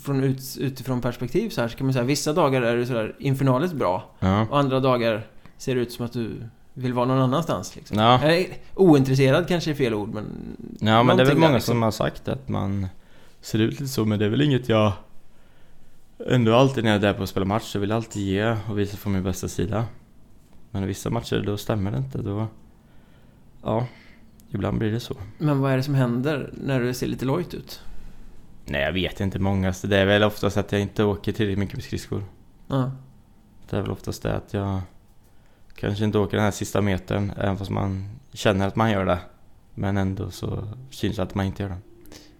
[0.02, 3.16] från ut, utifrån perspektiv så här så kan man säga vissa dagar är du sådär
[3.18, 4.46] infernaliskt bra Ja.
[4.50, 6.30] och andra dagar ser det ut som att du
[6.74, 7.98] vill vara någon annanstans liksom.
[7.98, 8.20] Ja.
[8.74, 10.24] Ointresserad kanske är fel ord men...
[10.80, 11.72] Ja men det är väl många liksom.
[11.72, 12.87] som har sagt att man
[13.40, 14.92] ser ut lite så men det är väl inget jag
[16.26, 18.56] Ändå alltid när jag är där på att spela match så vill jag alltid ge
[18.68, 19.84] och visa från min bästa sida
[20.70, 22.46] Men i vissa matcher då stämmer det inte då
[23.62, 23.87] Ja
[24.50, 27.54] Ibland blir det så Men vad är det som händer när du ser lite lojt
[27.54, 27.80] ut?
[28.70, 31.59] Nej jag vet inte många så det är väl oftast att jag inte åker tillräckligt
[31.59, 32.22] mycket med skridskor
[32.66, 32.90] Ja.
[33.70, 34.81] Det är väl oftast det att jag
[35.74, 39.18] Kanske inte åker den här sista metern även fast man känner att man gör det
[39.74, 41.76] Men ändå så syns det att man inte gör det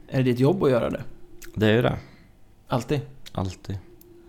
[0.09, 1.03] Är det ditt jobb att göra det?
[1.55, 1.97] Det är ju det
[2.69, 3.01] Alltid?
[3.33, 3.79] Alltid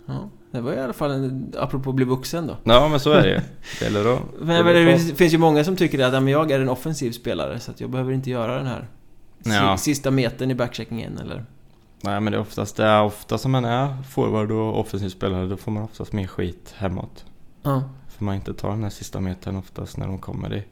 [0.06, 0.30] Ja.
[0.52, 2.58] Det var i alla fall en, apropå att bli vuxen då.
[2.64, 3.40] Ja men så är det ju.
[3.80, 4.22] Det gäller att...
[4.42, 7.12] Men, men det finns ju många som tycker att ja, men jag är en offensiv
[7.12, 8.88] spelare så att jag behöver inte göra den här
[9.44, 9.78] Ja.
[9.78, 11.46] sista metern i backcheckingen eller...
[12.02, 15.48] Nej men det är oftast det är ofta som man är forward och offensiv spelare
[15.48, 17.26] då får man oftast mer skit hemåt.
[17.62, 17.84] Ja.
[18.08, 20.64] För man inte tar den här sista metern oftast när de kommer i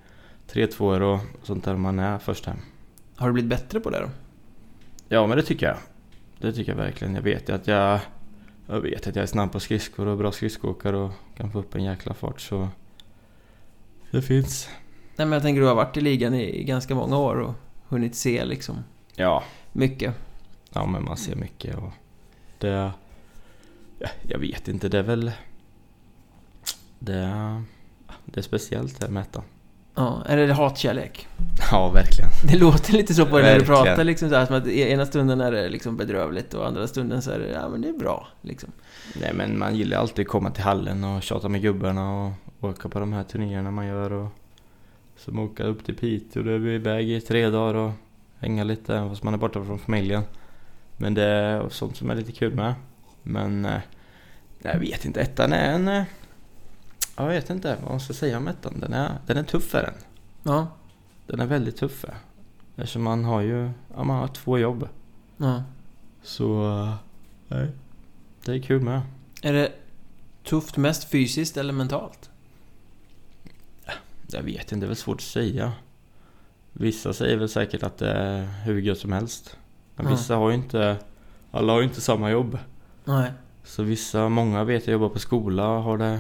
[0.52, 2.58] 3-2 och sånt där man är först hem.
[3.16, 4.10] Har du blivit bättre på det då?
[5.10, 5.78] Ja men det tycker jag.
[6.40, 7.16] Det tycker jag verkligen.
[7.16, 8.00] Jag vet ju att jag...
[8.70, 11.76] Jag vet att jag är snabb på skridskor och bra skridskoåkare och kan få upp
[11.76, 12.68] en jäkla fart så...
[14.12, 14.70] Det finns.
[15.16, 17.54] Nej men jag tänker du har varit i ligan i, i ganska många år och
[17.88, 18.84] hunnit se liksom
[19.16, 19.44] Ja.
[19.72, 20.16] mycket.
[20.78, 21.92] Ja men man ser mycket och
[22.58, 22.92] det...
[24.00, 25.32] Ja, jag vet inte, det är väl...
[27.00, 27.64] Det...
[28.26, 29.44] Det är speciellt det med ettan.
[29.96, 31.28] Ja, det hatkärlek?
[31.72, 32.30] Ja, verkligen.
[32.44, 34.82] Det låter lite så på dig när du pratar liksom så här, som att i
[34.82, 37.90] ena stunden är det liksom bedrövligt och andra stunden så är det, ja men det
[37.90, 38.72] är bra liksom.
[39.22, 42.90] Nej men man gillar alltid att komma till hallen och tjata med gubbarna och åka
[42.90, 44.28] på de här turnéerna man gör och...
[45.16, 47.92] Som åka upp till Piteå, då är vi iväg i tre dagar och
[48.40, 50.24] hänga lite fast man är borta från familjen.
[50.98, 52.74] Men det är sånt som är lite kul med.
[53.24, 53.66] Men...
[53.66, 53.80] eh,
[54.62, 55.88] jag vet inte, ettan är en...
[55.88, 56.04] eh,
[57.18, 58.80] Jag vet inte vad man ska säga om ettan.
[58.80, 59.94] Den är, den är tuff är den.
[60.44, 60.68] Ja,
[61.28, 62.04] Den är väldigt tuff.
[62.04, 62.14] eh.
[62.76, 64.90] Eftersom man har ju, ja, man har två jobb.
[65.38, 65.64] ja.
[66.24, 66.94] Så,
[67.48, 67.68] nej.
[68.46, 69.02] Det är kul med.
[69.42, 69.72] Är det
[70.44, 72.30] tufft mest fysiskt eller mentalt?
[74.32, 75.74] Jag vet inte, det är väl svårt att säga.
[76.74, 79.58] Vissa säger väl säkert att det är hur gött som helst.
[79.98, 80.12] Men Ja.
[80.12, 80.98] vissa har ju inte,
[81.52, 82.58] alla har ju inte samma jobb.
[83.06, 83.32] Nej.
[83.64, 86.20] Så vissa, många vet jag jobbar på skola och har det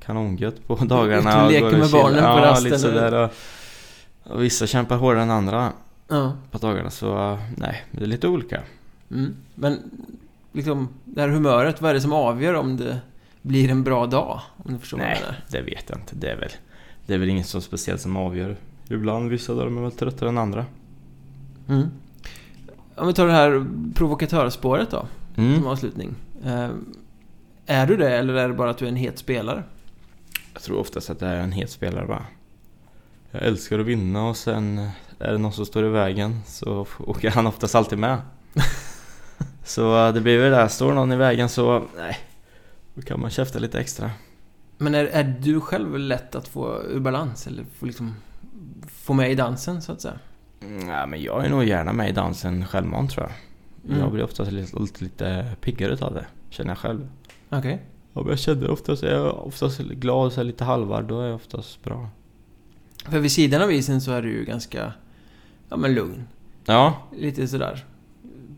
[0.00, 1.38] kanongött på dagarna.
[1.38, 3.30] och och leker med barnen på ja, rasten, Lite sådär, och,
[4.32, 5.72] och vissa kämpar hårdare än andra
[6.08, 6.32] Ja.
[6.50, 6.90] på dagarna.
[6.90, 8.62] Så nej, det är lite olika.
[9.10, 9.34] Mm.
[9.54, 9.78] Men
[10.52, 12.98] liksom, det här humöret, vad är det som avgör om det
[13.42, 14.40] blir en bra dag?
[14.56, 15.36] Om du förstår vad jag Nej, menar?
[15.48, 16.14] det vet jag inte.
[16.16, 16.50] Det är väl,
[17.06, 18.56] det är väl inget så speciellt som avgör.
[18.88, 20.64] Ibland vissa dagar är man väl tröttare än andra.
[21.68, 21.88] Mm.
[22.96, 25.66] Om vi tar det här provokatörspåret då, som Mm.
[25.66, 26.14] avslutning.
[26.44, 26.68] Eh,
[27.66, 29.62] är du det, eller är det bara att du är en het spelare?
[30.52, 32.26] Jag tror oftast att det är en het spelare bara.
[33.30, 34.78] Jag älskar att vinna och sen
[35.18, 38.18] är det någon som står i vägen så åker han oftast alltid med.
[39.64, 42.16] så eh, det blir väl det, står någon i vägen så nej,
[42.94, 44.10] då kan man käfta lite extra.
[44.78, 48.14] Men är, är du själv lätt att få ur balans, eller få liksom...
[48.88, 50.14] Få med i dansen, så att säga?
[50.88, 53.32] Ja, men jag är nog gärna med i dansen självmant tror jag.
[53.90, 54.00] Mm.
[54.04, 57.08] Jag blir oftast lite, lite, lite piggare utav det, känner jag själv.
[57.50, 57.82] Okej.
[58.12, 61.26] Ja, men jag känner oftast, är jag oftast glad, så här lite halvard, då är
[61.26, 62.08] jag oftast bra.
[63.08, 64.92] För vid sidan av isen så är du ju ganska...
[65.68, 66.24] Ja, men lugn.
[66.64, 67.84] Ja, Lite sådär.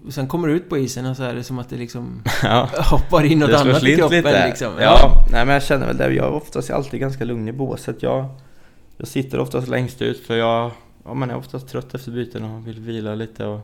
[0.06, 2.22] Och sen kommer du ut på isen och så är det som att det liksom
[2.42, 2.68] ja.
[2.90, 4.46] hoppar in något Det annat i kroppen lite.
[4.46, 4.72] liksom.
[4.80, 5.26] Ja.
[5.30, 6.14] nej men jag känner väl det.
[6.14, 8.02] Jag är oftast alltid ganska lugn i båset.
[8.02, 8.26] Jag,
[8.96, 10.70] jag sitter oftast längst ut för jag,
[11.04, 13.60] ja, man är oftast trött efter byten och vill vila lite och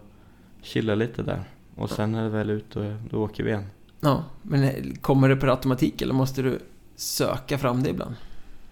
[0.62, 1.44] chilla lite där.
[1.74, 3.66] Och sen är det väl ut och då åker vi igen.
[4.00, 6.58] Ja, men kommer det per automatik eller måste du
[6.96, 8.14] söka fram det ibland?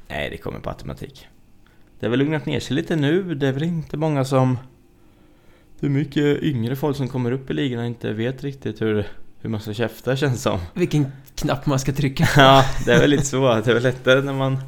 [0.09, 1.27] Nej, det kommer på automatik.
[2.01, 3.35] Det har väl lugnat ner sig lite nu.
[3.35, 4.59] Det är väl inte många som...
[5.81, 9.07] Det är mycket yngre folk som kommer upp i ligan och inte vet riktigt hur,
[9.41, 10.61] hur man ska käfta känns som.
[10.75, 12.29] Vilken knapp man ska trycka?
[12.37, 13.55] Ja, det är väl lite så.
[13.55, 14.59] Det är väl lättare när man...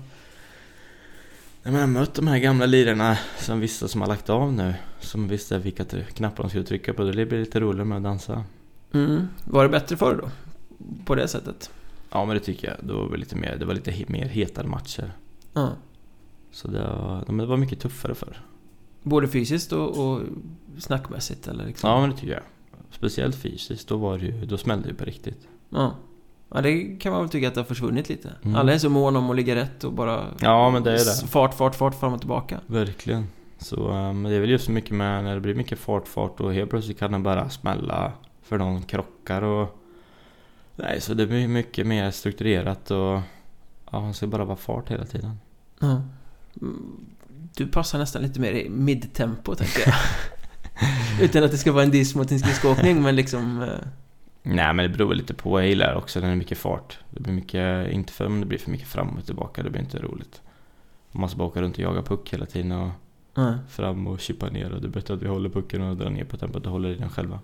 [1.62, 4.75] När man har mött de här gamla lirarna som vissa som har lagt av nu.
[5.01, 7.05] Som visste vilka knappar de skulle trycka på.
[7.05, 8.44] Det blir lite roligare med att dansa.
[8.92, 9.29] Mm.
[9.44, 10.31] Var det bättre förr då?
[11.05, 11.70] På det sättet?
[12.11, 12.87] Ja, men det tycker jag.
[12.87, 15.12] Det var lite mer, det var lite mer hetare matcher.
[15.53, 15.73] Ja.
[16.53, 18.42] Så det var, det var mycket tuffare förr.
[19.03, 20.23] Både fysiskt och, och
[20.79, 21.90] snackmässigt eller liksom?
[21.90, 22.42] Ja, men det tycker jag.
[22.90, 25.49] Speciellt fysiskt, då var det ju, då smällde det på riktigt.
[25.68, 25.94] Ja.
[26.55, 28.31] Ja, det kan man väl tycka att det har försvunnit lite.
[28.43, 28.57] Mm.
[28.57, 30.27] Alla är så måna om att ligga rätt och bara...
[30.41, 31.27] Ja, men det är det.
[31.29, 32.61] Fart, fart, fart fram och tillbaka.
[32.67, 33.27] Verkligen.
[33.59, 36.41] Så um, det är väl just så mycket med när det blir mycket fart, fart
[36.41, 39.77] och helt plötsligt kan den bara smälla för någon krockar och...
[40.77, 43.21] Nej, så det blir mycket mer strukturerat och...
[43.91, 45.39] Ja, man ska bara vara fart hela tiden.
[45.79, 46.03] Ja.
[46.61, 46.97] Mm,
[47.57, 49.95] Du passar nästan lite mer i midtempo, tänker jag.
[51.25, 53.67] Utan att det ska vara en diss mot din skridskoåkning, men liksom...
[54.42, 55.61] Nej, men det beror lite på.
[55.61, 56.98] Jag gillar också när det är mycket fart.
[57.11, 59.81] Det blir mycket, inte för om det blir för mycket fram och tillbaka, det blir
[59.81, 60.42] inte roligt.
[61.12, 62.90] Man måste bara åka runt och jaga puck hela tiden och
[63.35, 63.55] nej.
[63.68, 66.24] fram och chippa ner och det är bättre att vi håller pucken och drar ner
[66.24, 67.40] på tempot och håller i den själva.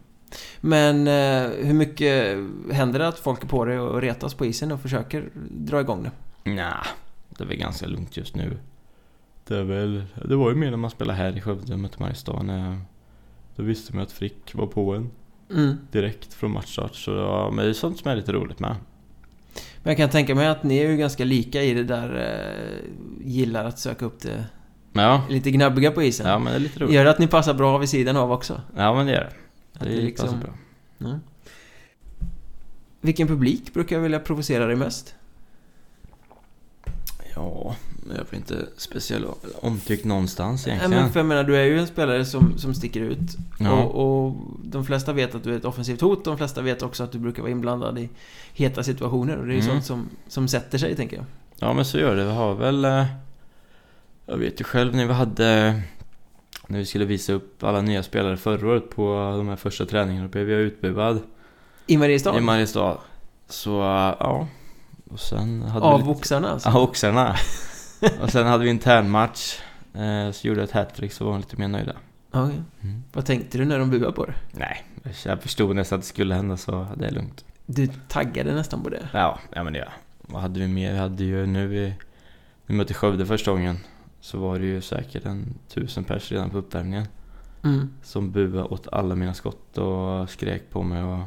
[0.60, 2.38] Men eh, hur mycket
[2.72, 6.02] händer det att folk är på dig och retas på isen och försöker dra igång
[6.02, 6.10] det?
[6.50, 6.86] Nja,
[7.28, 8.58] det är väl ganska lugnt just nu.
[9.44, 12.00] Det är väl, det var ju mer när man spelade här i Skövde och mötte
[12.00, 12.78] Mariestad.
[13.56, 15.10] Då visste man att Frick var på en
[15.50, 15.76] Mm.
[15.92, 16.94] direkt från matchstart.
[16.94, 18.76] Så ja, men det är sånt som är lite roligt med.
[19.82, 23.26] Men jag kan tänka mig att ni är ju ganska lika i det där eh,
[23.30, 24.44] gillar att söka upp det
[24.92, 26.26] Ja, lite gnabbiga på isen.
[26.26, 26.94] ja men det är lite roligt.
[26.94, 28.60] Gör det att ni passar bra vid sidan av också?
[28.76, 29.26] Ja men det gör det.
[29.72, 30.40] Att Det det är liksom- liksom...
[30.40, 31.08] bra.
[31.08, 31.20] Mm.
[33.00, 35.14] Vilken publik brukar vilja provocera dig mest?
[37.34, 37.76] Ja,
[38.16, 39.26] jag är inte speciellt
[39.60, 41.02] omtyckt någonstans Nej, egentligen.
[41.02, 43.36] men för jag menar, du är ju en spelare som, som sticker ut.
[43.58, 43.72] Ja.
[43.72, 46.24] Och, och de flesta vet att du är ett offensivt hot.
[46.24, 48.08] De flesta vet också att du brukar vara inblandad i
[48.52, 49.36] heta situationer.
[49.36, 49.72] Och det är ju Mm.
[49.72, 51.24] sånt som, som sätter sig, tänker jag.
[51.58, 52.24] Ja men så gör det.
[52.24, 52.84] Vi har väl...
[52.84, 53.04] eh,
[54.26, 55.80] Jag vet ju själv när vi hade...
[56.68, 60.26] När vi skulle visa upp alla nya spelare förra året på de här första träningarna.
[60.26, 61.20] Då blev jag utbuad
[61.86, 62.38] I Mariestad?
[62.38, 62.98] i Mariestad.
[63.48, 63.70] Så
[64.20, 64.48] ja.
[65.10, 66.18] Och sen hade Av vi lite...
[66.18, 66.68] oxarna alltså?
[66.68, 67.36] Ja, oxarna.
[68.22, 69.60] och sen hade vi internmatch.
[69.94, 71.92] Eh, så gjorde jag ett hattrick så var de lite mer nöjda.
[72.30, 72.62] Okej.
[72.82, 73.02] Mm.
[73.12, 74.34] Vad tänkte du när de buade på dig?
[74.52, 74.84] Nej,
[75.24, 77.44] jag förstod nästan att det skulle hända så det är lugnt.
[77.66, 79.08] Du taggade nästan på det.
[79.12, 79.88] Ja, ja men det ja.
[80.20, 80.92] Vad hade vi mer?
[80.92, 81.94] Vi hade ju nu vi,
[82.66, 83.78] vi mötte Skövde första gången.
[84.20, 87.06] Så var det ju säkert en tusen pers redan på uppvärmningen.
[87.64, 87.90] Mm.
[88.02, 91.24] Som buade åt alla mina skott och skrek på mig och...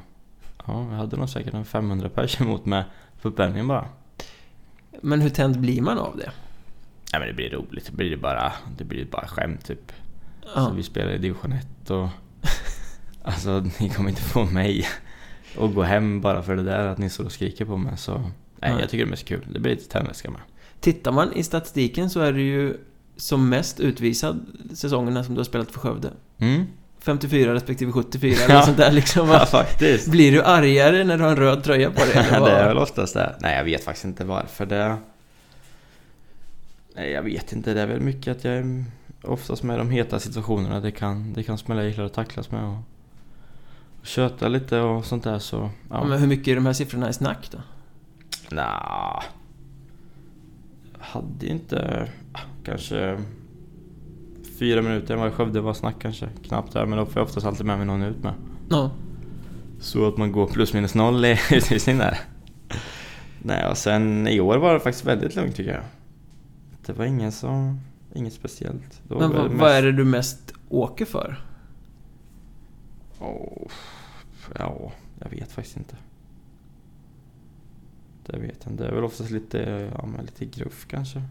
[0.68, 2.84] Ja, vi hade nog säkert en 500 pers emot mig
[3.22, 3.88] på uppvärmningen bara.
[5.02, 6.32] Men hur tänd blir man av det?
[7.12, 9.92] Ja men det blir roligt, det blir bara, det blir bara skämt typ.
[10.56, 10.66] Ja.
[10.66, 12.08] Så vi spelar i division 1 och...
[13.24, 14.88] Alltså ni kommer inte få mig
[15.60, 18.18] att gå hem bara för det där att ni står och skriker på mig så...
[18.18, 18.32] Nej,
[18.72, 18.76] Nej.
[18.80, 19.46] jag tycker det är mest kul.
[19.54, 20.42] Det blir lite tändvätska med.
[20.80, 22.78] Tittar man i statistiken så är du ju
[23.18, 26.10] som mest utvisad säsongerna som du har spelat för Skövde.
[26.38, 26.66] Mm.
[27.00, 28.62] 54 respektive 74 eller Ja.
[28.62, 29.28] sånt där liksom.
[29.34, 30.12] Ja, faktiskt.
[30.12, 32.28] Blir du argare när du har en röd tröja på dig?
[32.32, 33.36] Ja, det är väl oftast det.
[33.42, 34.98] Nej, jag vet faktiskt inte varför det...
[36.96, 37.74] Nej, jag vet inte.
[37.74, 38.86] Det är väl mycket att jag är
[39.24, 40.80] oftast med de heta situationerna.
[40.80, 42.78] Det kan, det kan smälla illa och tacklas med och,
[44.00, 45.70] och köta lite och sånt där så...
[45.90, 46.04] Ja.
[46.04, 47.58] Men hur mycket är de här siffrorna i snack då?
[48.56, 49.24] Nja...
[50.98, 52.10] Jag hade inte...
[52.34, 53.20] ah, Kanske...
[54.60, 56.30] Fyra minuter var i Skövde var snack kanske.
[56.48, 58.34] Knappt där, men då får jag oftast alltid med mig någon ut med.
[58.70, 58.92] Ja.
[59.80, 62.20] Så att man går plus minus noll i utvisning där.
[63.42, 65.84] Nej, och sen i år var det faktiskt väldigt lugnt tycker jag.
[66.90, 67.80] Det var ingen som...
[68.14, 69.02] Inget speciellt.
[69.08, 71.42] Men vad, mest- vad är det du mest åker för?
[73.20, 73.68] Åh,
[74.60, 75.96] ja, jag vet faktiskt inte.
[78.26, 78.84] Det vet jag inte.
[78.84, 81.22] Det är väl oftast lite, ja, lite gruff kanske.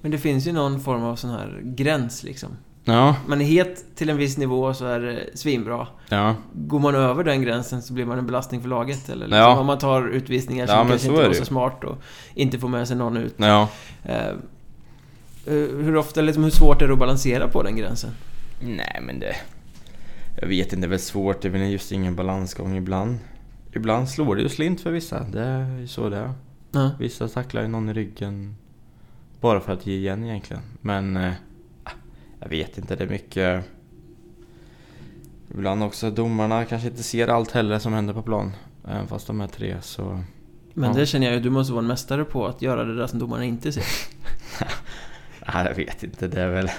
[0.00, 2.48] Men det finns ju någon form av sån här gräns liksom.
[2.84, 5.86] Ja, Man är het till en viss nivå så är det svinbra.
[6.08, 6.34] ja.
[6.54, 9.08] Går man över den gränsen så blir man en belastning för laget.
[9.08, 9.58] Eller liksom Ja.
[9.58, 11.96] om man tar utvisningar som Ja, kanske inte var så smart och
[12.34, 13.34] inte får med sig någon ut.
[13.36, 13.68] Ja.
[14.02, 14.32] Eh,
[15.52, 18.10] hur ofta, liksom, hur svårt är det att balansera på den gränsen?
[18.62, 19.36] Nej men det...
[20.40, 21.42] Jag vet inte, det är väl svårt.
[21.42, 23.18] Det är väl just ingen balansgång ibland.
[23.72, 25.24] Ibland slår det ju slint för vissa.
[25.32, 26.32] Det är ju så det är.
[26.72, 26.90] Ja.
[26.98, 28.56] Vissa tacklar ju någon i ryggen
[29.40, 30.62] bara för att ge igen egentligen.
[30.80, 31.32] Men eh,
[32.40, 33.64] jag vet inte, det är mycket...
[35.54, 38.52] Ibland också domarna kanske inte ser allt heller som händer på plan.
[38.88, 40.22] Även fast de är tre så...
[40.74, 40.96] Men Ja.
[40.98, 43.18] det känner jag ju, du måste vara en mästare på att göra det där som
[43.18, 43.84] domarna inte ser.
[45.54, 46.70] Nej, jag vet inte, det är väl...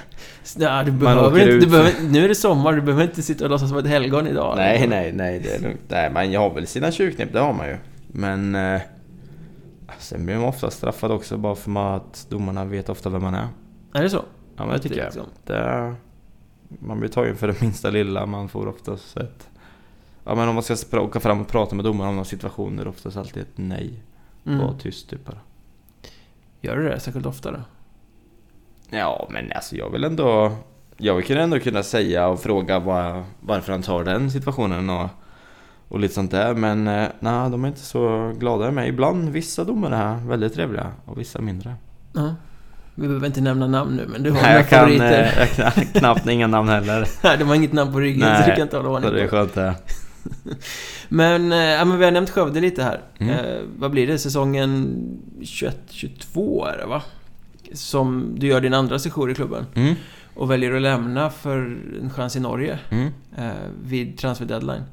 [0.57, 3.43] Ja, du Man behöver inte, du behöver, nu är det sommar, du behöver inte sitta
[3.43, 4.53] och låtsas vara ett helgon idag.
[4.57, 6.13] Nej, nej, nej, det är lugnt.
[6.13, 7.77] Nej, jag har väl sina tjuvknep, det har man ju.
[8.07, 8.55] Men...
[8.55, 8.81] Eh,
[9.99, 13.47] sen blir man ofta straffad också bara för att domarna vet ofta vem man är.
[13.93, 14.23] Är det så?
[14.57, 15.05] Ja, men det tycker jag.
[15.05, 15.25] Liksom.
[15.45, 15.95] Det,
[16.79, 19.49] man blir tagen för det minsta lilla, man får oftast ett...
[20.25, 22.83] Ja men om man ska åka fram och prata med domaren om någon situation är
[22.83, 24.03] det oftast alltid ett nej.
[24.45, 24.59] Mm.
[24.59, 25.39] Var tyst typ bara.
[26.61, 27.57] Gör du det särskilt ofta då?
[28.89, 30.51] Ja men alltså jag vill ändå...
[30.97, 35.09] Jag vill ändå kunna säga och fråga var, varför han tar den situationen och,
[35.87, 36.53] och lite sånt där.
[36.53, 38.87] Men eh, nej, de är inte så glada med.
[38.87, 41.75] Ibland, vissa domare är väldigt trevliga och vissa mindre.
[42.13, 42.35] Ja.
[42.95, 45.23] Vi behöver inte nämna namn nu, men du har Nej, några jag kan favoriter.
[45.23, 47.07] eh, jag kan knappt inga namn heller.
[47.23, 49.21] Nej, de har inget namn på ryggen, så Nej, du kan inte hålla Så det
[49.21, 49.35] är ordning på.
[49.35, 49.75] skönt det.
[51.09, 53.01] Men, eh, ja, men vi har nämnt Skövde lite här.
[53.19, 53.35] Mm.
[53.35, 54.17] Eh, vad blir det?
[54.19, 54.95] Säsongen
[55.41, 57.01] 21-22 är det va?
[57.73, 59.65] Som du gör din andra session i klubben.
[59.75, 59.95] Mm.
[60.35, 61.57] Och väljer att lämna för
[62.01, 63.07] en chans i Norge Mm.
[63.37, 63.51] eh,
[63.83, 64.83] vid transfer deadline.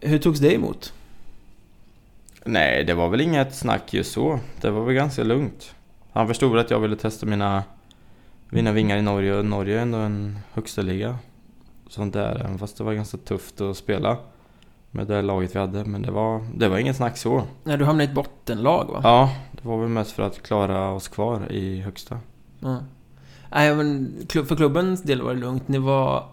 [0.00, 0.92] Hur togs det emot?
[2.44, 4.40] Nej, det var väl inget snack just så.
[4.60, 5.74] Det var väl ganska lugnt.
[6.12, 7.62] Han förstod att jag ville testa mina,
[8.48, 11.18] mina vingar i Norge och Norge är ändå en högsta liga.
[11.88, 14.16] Sånt där, även fast det var ganska tufft att spela
[14.90, 15.84] med det laget vi hade.
[15.84, 17.42] Men det var, det var inget snack så.
[17.64, 19.00] När du hamnade i ett bottenlag va?
[19.02, 22.18] Ja, det var väl mest för att klara oss kvar i högsta.
[22.60, 22.78] Ja.
[23.50, 25.68] Nej men för klubbens del var det lugnt.
[25.68, 26.26] Ni var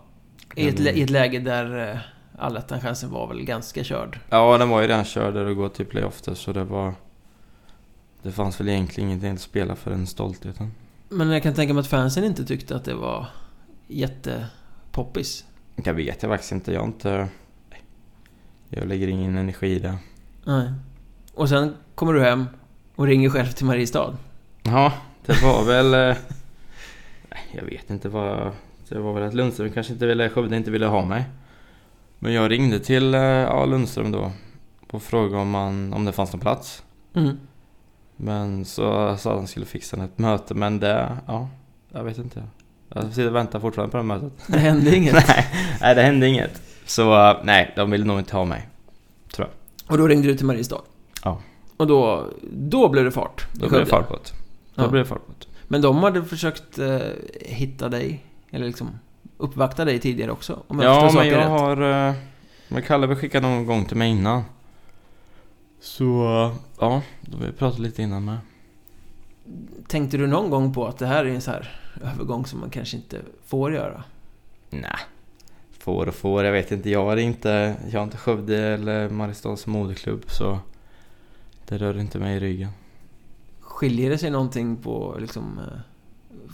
[0.56, 1.98] i ett, lä- i ett läge där eh,
[2.38, 4.20] allettan-chansen var väl ganska körd.
[4.30, 6.94] Ja, den var ju redan körd där och gå till playoff där, så det var...
[8.22, 10.72] Det fanns väl egentligen ingenting att spela för den stoltheten.
[11.10, 13.28] Men jag kan tänka mig att fansen inte tyckte att det var
[13.88, 15.46] jättepoppis.
[15.76, 16.74] Jag vet jag faktiskt inte.
[16.74, 17.28] Jag har inte...
[18.69, 19.97] Jag lägger ingen energi i det.
[20.43, 20.71] Nej.
[21.34, 22.45] Och sen kommer du hem
[22.95, 24.17] och ringer själv till Mariestad.
[24.63, 24.93] Ja,
[25.25, 25.93] det var väl...
[25.93, 26.17] eh,
[27.51, 28.51] jag vet inte vad...
[28.89, 30.30] Det var väl att Lundström kanske inte ville...
[30.30, 31.25] Skövde inte ville ha mig.
[32.19, 34.32] Men jag ringde till eh, ja, Lundström då.
[34.91, 36.84] Och frågade om, man, om det fanns någon plats.
[37.13, 37.38] Mm.
[38.17, 40.54] Men så sa han skulle fixa ett möte.
[40.54, 41.17] Men det...
[41.28, 41.49] Ja,
[41.91, 42.43] jag vet inte.
[42.89, 44.34] Jag sitter och väntar fortfarande på det mötet.
[44.47, 45.13] Det hände inget.
[45.28, 45.47] nej,
[45.82, 46.62] nej, det hände inget.
[46.86, 48.67] Så nej, de ville nog inte ha mig.
[49.88, 50.82] Och då ringde du till Mariestad.
[51.24, 51.41] Ja.
[51.78, 53.48] Och då, då blev det fart.
[53.54, 54.32] Då blev det fart på det.
[54.76, 54.88] Då Ja.
[54.88, 55.45] blev det fart på det.
[55.67, 56.98] Men de hade försökt eh,
[57.41, 58.89] hitta dig, eller liksom
[59.38, 61.48] uppvakta dig tidigare också, om jag Ja, men jag rätt.
[61.48, 62.08] har...
[62.10, 62.13] eh,
[62.67, 64.43] Men Kalle väl skickat någon gång till mig innan.
[65.82, 68.38] Så, eh, ja, då vi pratat lite innan med.
[69.88, 71.80] Tänkte du någon gång på att det här är en så här
[72.13, 74.04] övergång som man kanske inte får göra?
[74.69, 74.95] Nej.
[75.86, 76.89] Får och får, jag vet inte.
[76.89, 80.60] Jag har inte, jag har inte Skövde eller Mariestad som moderklubb så
[81.67, 82.69] det rör inte mig i ryggen.
[83.60, 85.80] Skiljer det sig någonting på liksom eh,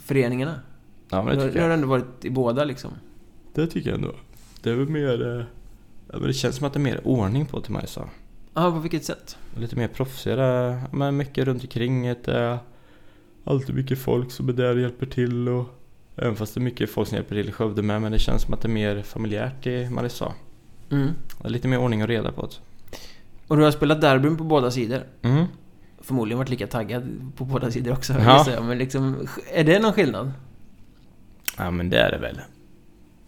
[0.04, 0.60] föreningarna?
[1.10, 1.74] Ja, men Du det har- tycker du har jag.
[1.74, 2.90] ändå varit i båda liksom.
[3.54, 4.12] Det tycker jag ändå.
[4.62, 5.38] Det är väl mer...
[5.38, 5.44] eh,
[6.12, 8.08] Ja, men det känns som att det är mer ordning på till Mariestad.
[8.54, 9.36] Ja, på vilket sätt?
[9.56, 12.58] Lite mer proffsigare, men mycket runt omkring det är
[13.44, 15.66] alltid mycket folk som är där och hjälper till och
[16.16, 18.42] även fast det är mycket folk som hjälper till i Skövde med men det känns
[18.42, 20.32] som att det är mer familjärt i Mariestad.
[20.90, 21.10] Mm.
[21.38, 22.52] Det är lite mer ordning och reda på det.
[23.48, 25.02] Och du har spelat derbyn på båda sidor.
[25.22, 25.44] Mm.
[26.00, 28.46] Förmodligen varit lika taggad på båda sidor också, Ja.
[28.50, 28.64] jag.
[28.64, 30.32] Men liksom, är det någon skillnad?
[31.58, 32.40] Ja men det är det väl.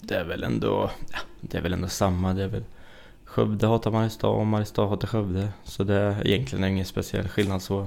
[0.01, 2.35] Det är väl ändå, ja, det är väl ändå samma.
[2.35, 2.65] Det är väl
[3.25, 5.49] Skövde hatar Mariestad och Mariestad hatar Skövde.
[5.65, 7.87] Så det är egentligen ingen speciell skillnad så.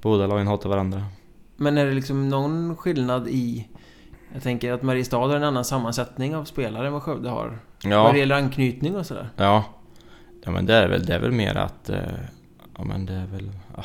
[0.00, 1.04] Båda lagen hatar varandra.
[1.56, 3.68] Men är det liksom någon skillnad i...
[4.36, 7.58] Jag tänker att Mariestad har en annan sammansättning av spelare än vad Skövde har.
[7.84, 9.28] Vad Ja, det gäller anknytning och sådär.
[9.36, 9.64] ja.
[10.44, 11.98] Ja men det är väl, det är väl mer att, eh,
[12.78, 13.84] ja men det är väl, ja,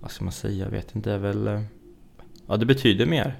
[0.00, 1.60] vad ska man säga, jag vet inte, det är väl, eh,
[2.46, 3.38] ja det betyder mer.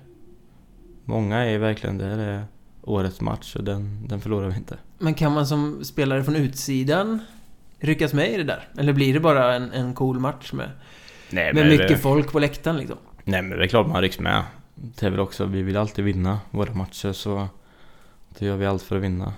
[1.05, 2.45] Många är verkligen, det är
[2.83, 4.77] årets match och den, den förlorar vi inte.
[4.99, 7.19] Men kan man som spelare från utsidan
[7.79, 8.69] ryckas med i det där?
[8.79, 10.71] Eller blir det bara en, en cool match med,
[11.31, 12.97] Nej med mycket folk på läktaren liksom?
[13.25, 14.43] Nej men det är klart man rycks med.
[14.75, 17.49] Det är väl också, vi vill alltid vinna våra matcher så
[18.39, 19.33] det gör vi allt för att vinna.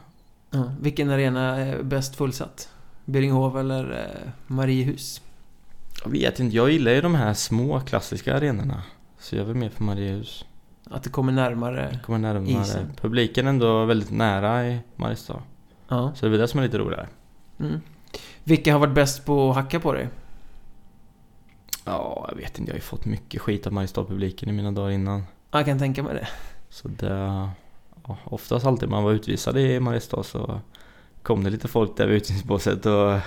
[0.51, 0.73] Ja.
[0.81, 2.69] Vilken arena är bäst fullsatt?
[3.05, 5.23] Beringhof eller eh, Mariehus?
[6.05, 8.83] Jag vet inte, jag gillar ju de här små klassiska arenorna.
[9.19, 10.45] Så jag är väl mer för Mariehus.
[10.91, 11.99] Att det kommer närmare...
[12.05, 12.63] Kommer närmare.
[12.63, 12.93] Isen.
[13.01, 15.43] Publiken är ändå väldigt nära i Mariestad.
[15.89, 16.13] Ja.
[16.15, 17.07] Så det är väl det som är lite roligare.
[17.61, 17.81] Mm.
[18.45, 20.09] Vilka har varit bäst på att hacka på dig?
[21.87, 22.71] Ja, jag vet inte.
[22.71, 25.23] Jag har ju fått mycket skit av Mariestad-publiken i mina dagar innan.
[25.51, 26.29] Ja, Jag kan tänka mig det.
[26.69, 27.51] Så det...
[28.09, 30.61] Ja, oftast alltid man var utvisad i Mariestad så
[31.23, 33.19] kom det lite folk där vid utvisningsbåset och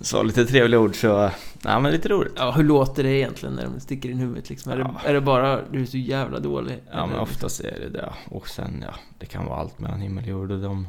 [0.00, 1.30] sa lite trevliga ord så...
[1.64, 2.32] Ja men lite roligt.
[2.36, 4.72] Ja, hur låter det egentligen när de sticker in huvudet liksom?
[4.72, 4.94] Är, Ja.
[5.02, 6.78] det, är det bara du är så jävla dålig?
[6.92, 8.12] Ja men oftast är det det.
[8.30, 10.86] Och sen ja, det kan vara allt mellan himmel och jord och de...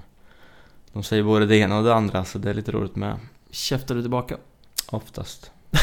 [0.93, 3.15] De säger både det ena och det andra så det är lite roligt med.
[3.51, 4.37] Käftar du tillbaka?
[4.87, 5.51] Oftast.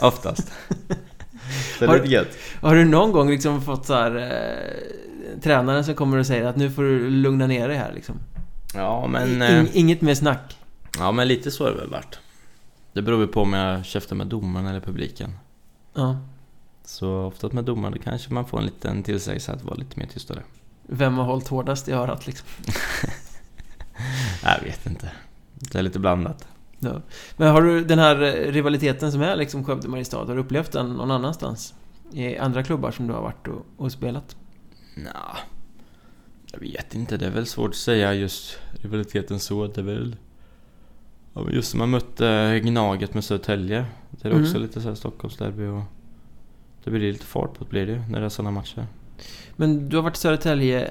[0.00, 0.52] Oftast.
[1.78, 2.28] Så det Har- är lite gött.
[2.60, 4.16] Har du någon gång liksom fått så här...
[4.16, 8.18] Eh, tränaren som kommer och säger att nu får du lugna ner dig här liksom?
[8.74, 9.28] Ja men...
[9.32, 10.58] In, eh, inget mer snack?
[10.98, 12.18] Ja men lite så har det väl varit.
[12.92, 15.38] Det beror ju på om jag käftar med domaren eller publiken.
[15.94, 16.18] Ja.
[16.84, 20.42] Så oftast med domaren kanske man får en liten tillsägelse att vara lite mer tystare.
[20.86, 22.48] Vem har hållit hårdast i örat liksom?
[24.42, 25.10] Jag vet inte.
[25.54, 26.48] Det är lite blandat.
[26.84, 27.00] Ja.
[27.36, 30.86] Men har du den här eh, rivaliteten som är liksom Skövde-Mariestad, har du upplevt den
[30.92, 31.74] någon annanstans?
[32.12, 34.36] I andra klubbar som du har varit och, och spelat?
[34.96, 35.36] Nja,
[36.52, 37.16] jag vet inte.
[37.16, 39.66] Det är väl svårt att säga just rivaliteten så.
[39.66, 40.16] Det är väl...
[41.50, 43.84] Just som man mötte Gnaget med Södertälje.
[44.10, 44.44] Det är Mm.
[44.44, 45.82] också lite så här Stockholmsderby och...
[46.84, 48.86] Det blir lite fart på det blir det när det är sådana matcher.
[49.56, 50.90] Men du har varit i Södertälje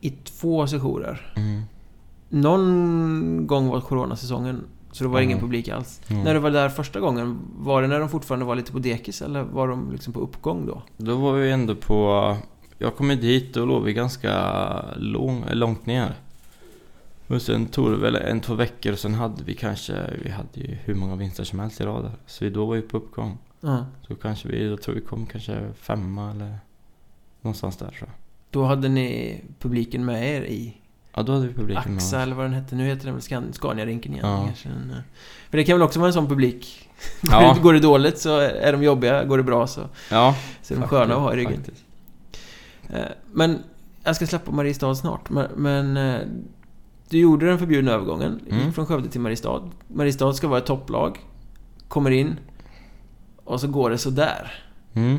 [0.00, 1.32] i två sessioner.
[1.36, 1.62] Mm.
[2.28, 5.30] Någon gång var coronasäsongen, så det var Mm.
[5.30, 6.00] ingen publik alls.
[6.08, 6.22] Mm.
[6.22, 9.22] När du var där första gången, var det när de fortfarande var lite på dekis
[9.22, 10.82] eller var de liksom på uppgång då?
[10.96, 12.36] Då var vi ändå på...
[12.78, 16.14] Jag kom dit och låg vi ganska lång, långt ner.
[17.26, 20.10] Och sen tog det väl en, två veckor och sen hade vi kanske...
[20.24, 22.12] Vi hade ju hur många vinster som helst i rad där.
[22.26, 23.38] Så vi, då var vi på uppgång.
[23.60, 23.86] Ja.
[24.08, 24.68] Så kanske vi...
[24.68, 26.58] Då tror vi kom kanske femma eller...
[27.40, 28.10] Någonstans där tror jag.
[28.50, 30.76] Då hade ni publiken med er i
[31.18, 31.96] Ja, då hade vi publiken med.
[31.96, 32.74] AXA eller vad den hette.
[32.74, 34.42] Nu heter den väl Scan- Scania-rinken igen Ja.
[34.46, 34.68] kanske.
[34.68, 34.74] Eh,
[35.50, 36.88] För det kan väl också vara en sån publik.
[37.30, 37.56] Ja.
[37.62, 40.88] Går det dåligt så är de jobbiga, går det bra så, Ja, så är de
[40.88, 41.56] sköna att ha i ryggen.
[41.56, 41.84] faktiskt.
[42.90, 43.00] Eh,
[43.32, 43.58] Men
[44.04, 45.30] jag ska släppa Mariestad snart.
[45.30, 46.20] Men, men eh,
[47.08, 48.40] du gjorde den förbjudna övergången.
[48.50, 48.72] Mm.
[48.72, 49.62] Från Skövde till Mariestad.
[49.88, 51.18] Mariestad ska vara ett topplag.
[51.88, 52.36] Kommer in.
[53.44, 54.64] Och så går det så där.
[54.94, 55.18] Mm.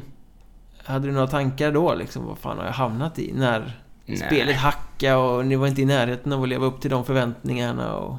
[0.86, 2.26] Hade du några tankar då liksom?
[2.26, 3.34] Vad fan har jag hamnat i?
[3.36, 4.28] När Nej.
[4.28, 7.95] spelet hackade och ni var inte i närheten av att leva upp till de förväntningarna
[7.95, 8.18] och...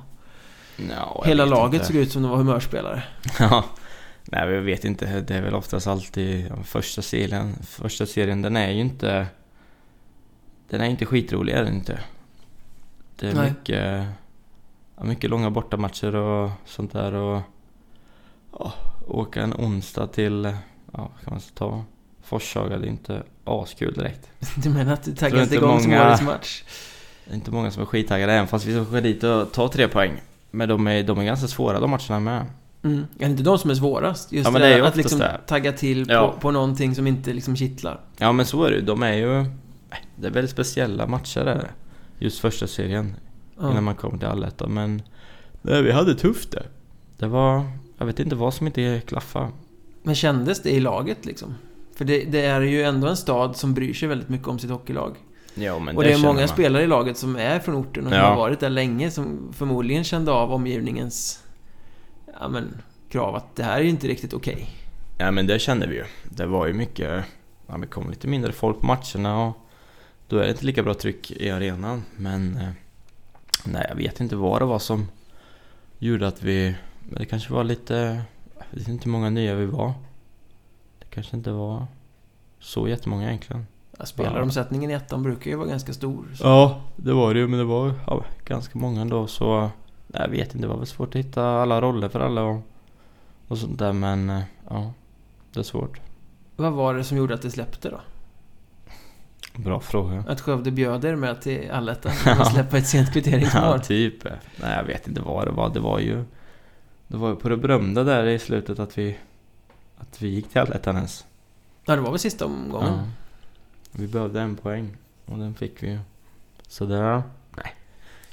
[0.76, 1.86] Jag Hela laget inte.
[1.86, 3.02] såg ut som de var humörspelare.
[3.38, 3.64] Ja.
[4.24, 5.20] Nej, jag vet inte.
[5.20, 7.54] Det är väl oftast alltid första serien.
[7.62, 9.26] Första serien, den är ju inte...
[10.68, 12.00] Den är inte skitrolig, är den inte.
[13.16, 13.50] Det är Nej.
[13.50, 14.06] mycket...
[15.02, 17.40] Mycket långa bortamatcher och sånt där och...
[18.58, 18.72] Ja,
[19.06, 20.56] åka en onsdag till...
[20.92, 21.84] Ja, vad kan man ta?
[22.30, 24.28] Forshaga, det är inte askul direkt.
[24.62, 26.62] Du menar att du taggas igång som många- årets match?
[27.24, 29.68] Det är inte många som är skittaggade även fast vi ska åka dit och ta
[29.68, 30.12] tre poäng.
[30.50, 32.46] Men de är, de är ganska svåra de matcherna med.
[32.82, 32.98] Mm.
[33.18, 34.32] Är det inte de som är svårast?
[34.32, 35.40] Just Ja, men det, är att liksom det.
[35.46, 36.34] tagga till på, Ja.
[36.40, 38.00] på någonting som inte liksom kittlar.
[38.16, 38.82] Ja men så är det ju.
[38.82, 39.44] De är ju...
[40.16, 41.68] Det är väldigt speciella matcher är det.
[42.18, 43.14] Just första serien.
[43.60, 43.70] Ja.
[43.70, 44.74] Innan man kommer till allettan.
[44.74, 45.02] Men
[45.62, 46.62] nej, vi hade tufft det.
[47.18, 47.64] Det var...
[47.98, 49.48] Jag vet inte vad som inte klaffade.
[50.02, 51.54] Men kändes det i laget liksom?
[52.00, 54.70] För det, det är ju ändå en stad som bryr sig väldigt mycket om sitt
[54.70, 55.16] hockeylag.
[55.54, 56.48] Men och det är känner många man.
[56.48, 58.26] spelare i laget som är från orten och som Ja.
[58.26, 61.44] har varit där länge som förmodligen kände av omgivningens
[62.40, 64.70] ja, men, krav att det här är ju inte riktigt okej.
[65.18, 66.04] Ja men det kände vi ju.
[66.24, 67.24] Det var ju mycket...
[67.66, 69.56] Ja, det kom lite mindre folk på matcherna och...
[70.28, 72.02] Då är det inte lika bra tryck i arenan.
[72.16, 72.56] Men...
[72.56, 72.68] eh,
[73.64, 75.08] Nej, jag vet inte vad det var som
[75.98, 76.74] gjorde att vi...
[77.18, 78.22] Det kanske var lite...
[78.70, 79.92] Jag vet inte hur många nya vi var.
[81.10, 81.86] Kanske inte var
[82.58, 83.66] så jättemånga egentligen.
[83.98, 86.24] Ja, Spelaromsättningen i ettan brukar ju vara ganska stor.
[86.34, 86.44] Så.
[86.44, 89.70] Ja, det var det ju, men det var ja, ganska många ändå så...
[90.12, 92.60] Jag vet inte, det var väl svårt att hitta alla roller för alla och,
[93.48, 94.92] och sånt där men eh, ja,
[95.52, 96.00] det är svårt.
[96.56, 98.00] Vad var det som gjorde att det släppte då?
[99.56, 100.24] Bra fråga.
[100.28, 103.62] Att Skövde bjöd er med till allettan och släppa ett sent kvitteringsmål?
[103.62, 104.24] Ja, typ.
[104.56, 105.70] Nej, jag vet inte vad det var.
[105.70, 106.24] Det var ju...
[107.06, 109.18] Det var ju på det berömda där i slutet att vi...
[110.00, 111.24] Att vi gick till allettan ens.
[111.84, 112.92] Ja, det var väl sista omgången?
[112.92, 113.04] Ja.
[113.92, 114.96] Vi behövde en poäng
[115.26, 115.98] och den fick vi ju.
[116.68, 117.22] Så det...
[117.56, 117.74] Nej.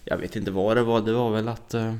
[0.03, 1.01] Jag vet inte vad det var.
[1.01, 1.76] Det var väl att...
[1.76, 1.93] ah,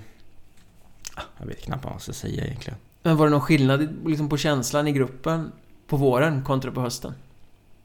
[1.38, 2.80] jag vet knappt vad man ska säga egentligen.
[3.04, 5.52] Men var det någon skillnad liksom på känslan i gruppen
[5.88, 7.14] på våren kontra på hösten?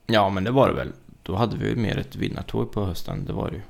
[0.07, 0.93] Ja, men det var det väl.
[1.23, 3.25] Då hade vi ju mer ett vinnartåg på hösten.
[3.25, 3.63] Det var det ju.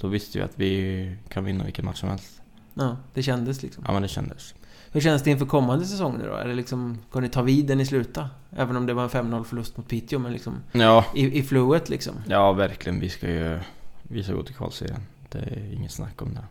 [0.00, 2.40] Då visste vi att vi kan vinna vilken match som helst.
[2.74, 3.84] Ja, det kändes liksom.
[3.86, 4.54] Ja, men det kändes.
[4.98, 6.34] Hur känns det inför kommande säsong nu då?
[6.34, 8.30] Är det liksom, kan ni ta vid där ni sluta?
[8.56, 11.88] Även om det var en 5-0 förlust mot Piteå, men liksom Ja, i, i flowet
[11.88, 12.14] liksom.
[12.28, 13.00] ja verkligen.
[13.00, 13.58] Vi ska ju...
[14.02, 15.00] Vi ska gå till kvalserien.
[15.28, 16.44] Det är inget snack om det.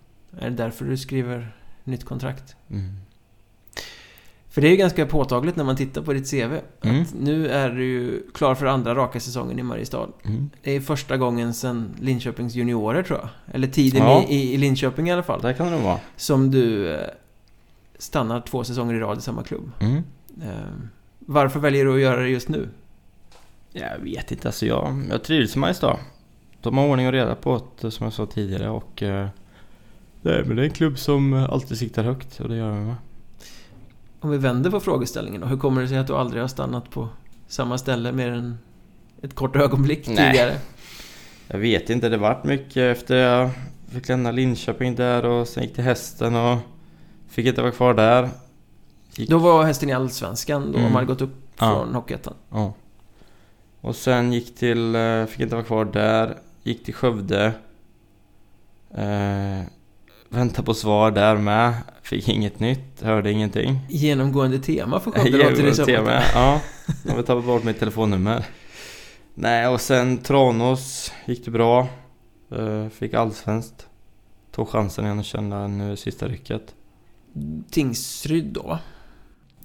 [0.45, 2.55] Är det därför du skriver nytt kontrakt?
[2.71, 2.97] Mm.
[4.49, 6.35] För det är ju ganska påtagligt när man tittar på ditt CV.
[6.81, 7.01] Mm.
[7.01, 10.07] Att nu är du ju klar för andra raka säsongen i Mariestad.
[10.25, 10.49] Mm.
[10.63, 13.55] Det är första gången sedan Linköpings juniorer tror jag.
[13.55, 14.23] Eller tiden Ja.
[14.29, 15.41] i, i, i Linköping i alla fall.
[15.41, 15.99] Där kan det vara.
[16.15, 17.07] Som du eh,
[17.97, 19.71] stannar två säsonger i rad i samma klubb.
[19.79, 20.03] Mm.
[20.41, 20.73] Eh,
[21.19, 22.69] varför väljer du att göra det just nu?
[23.71, 24.47] Jag vet inte.
[24.47, 25.97] Alltså jag, jag trivs i Mariestad.
[26.61, 29.03] De har ordning och reda på det som jag sa tidigare och...
[29.03, 29.27] eh,
[30.21, 32.95] Det är, en klubb som alltid siktar högt och det gör vi med.
[34.19, 35.47] Om vi vänder på frågeställningen då.
[35.47, 37.09] Hur kommer det sig att du aldrig har stannat på
[37.47, 38.57] samma ställe mer än
[39.21, 40.17] ett kort ögonblick Nej.
[40.17, 40.57] tidigare?
[41.47, 43.49] Jag vet inte, det vart mycket efter jag
[43.89, 46.57] fick lämna Linköping där och sen gick till hästen och
[47.29, 48.29] fick inte vara kvar där.
[49.15, 50.81] Gick, Då var hästen i Allsvenskan då, Mm.
[50.83, 51.65] man hade gått upp Ja.
[51.83, 52.33] från Hockeyettan.
[52.49, 52.73] ja.
[53.81, 57.53] Och sen gick till, eh, fick inte vara kvar där, gick till Skövde.
[58.93, 59.61] Eh,
[60.29, 63.79] väntade på svar där med, fick inget nytt, hörde ingenting.
[63.89, 65.85] Genomgående tema för Skövde som.
[65.85, 66.61] tema, ja.
[67.05, 68.45] Jag har tappat bort mitt telefonnummer.
[69.33, 71.87] Nej, och sen Tranås gick det bra.
[72.51, 73.87] Eh, Fick allsvenskt.
[74.51, 76.75] Tog chansen igen och kände nu sista rycket.
[77.69, 78.79] Tingsryd då va?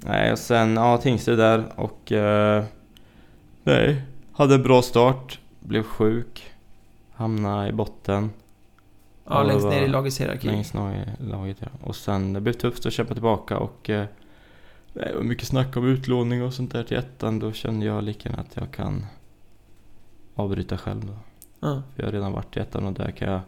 [0.01, 2.12] Nej, och sen, ja, Tingsryd där och...
[2.12, 2.64] Eh,
[3.62, 4.03] nej,
[4.33, 5.41] hade en bra start.
[5.61, 6.53] Blev sjuk.
[7.12, 8.31] Hamnade i botten.
[9.25, 10.47] Ja, det längst ner i lagets hierarki.
[10.47, 11.68] Längst ner i laget ja.
[11.83, 13.91] Och sen det blev tufft att kämpa tillbaka och...
[13.91, 14.07] Eh,
[14.93, 17.39] det var mycket snack om utlåning och sånt där till ettan.
[17.39, 19.07] Då kände jag lika gärna att jag kan
[20.35, 21.14] avbryta själv då.
[21.61, 21.83] Ja.
[21.95, 23.41] För jag har redan varit i ettan och där kan jag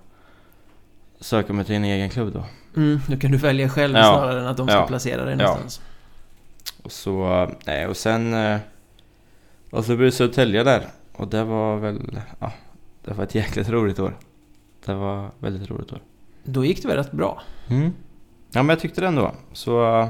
[1.20, 2.44] söka mig till en egen klubb då.
[2.76, 4.02] Mm, då kan du välja själv Ja.
[4.02, 4.86] snarare än att de ska Ja.
[4.86, 5.44] placera dig Ja.
[5.46, 5.80] någonstans.
[6.82, 8.34] Och så, nej och sen...
[8.34, 8.58] eh,
[9.70, 10.86] Och så blev det Södertälje där.
[11.12, 12.52] Och det var väl, ja,
[13.04, 14.16] det var ett jäkligt roligt år.
[14.84, 16.00] Det var väldigt roligt år.
[16.44, 17.42] Då gick det väl rätt bra?
[17.68, 17.92] Mm.
[18.50, 19.32] Ja men jag tyckte det ändå.
[19.52, 20.08] Så uh,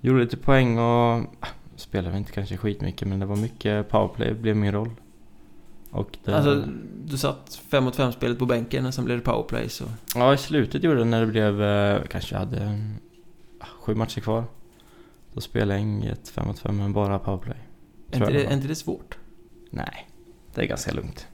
[0.00, 1.24] gjorde lite poäng och uh,
[1.76, 4.90] spelade inte kanske skitmycket men det var mycket powerplay, blev min roll.
[5.92, 6.64] Och det, Alltså,
[7.04, 9.84] du satt 5 mot 5 spelet på bänken och sen blev det powerplay så...
[10.14, 12.94] Ja i slutet gjorde det när det blev, uh, kanske jag hade um,
[13.80, 14.44] sju matcher kvar.
[15.34, 17.56] Då spelade jag inget 5 mot 5 men bara powerplay.
[18.10, 19.16] Är inte, det, det är inte det svårt?
[19.70, 20.08] Nej,
[20.54, 21.26] det är ganska lugnt.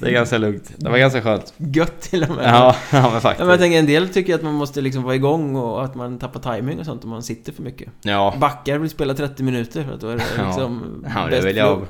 [0.00, 0.72] Det är ganska lugnt.
[0.76, 1.54] Det var ganska skönt.
[1.56, 2.44] Gött till och med!
[2.44, 3.40] Ja, ja men Ja, faktiskt.
[3.40, 6.18] men jag tänker en del tycker att man måste liksom vara igång och att man
[6.18, 7.88] tappar timing och sånt om man sitter för mycket.
[8.02, 10.46] Ja, Backar vill spela 30 minuter för att då är det Ja.
[10.46, 11.86] liksom ja det bäst vill jag.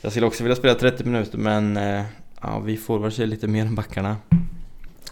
[0.00, 2.04] Jag skulle också vilja spela 30 minuter men eh,
[2.40, 4.16] ja, vi forwards är lite mer än backarna.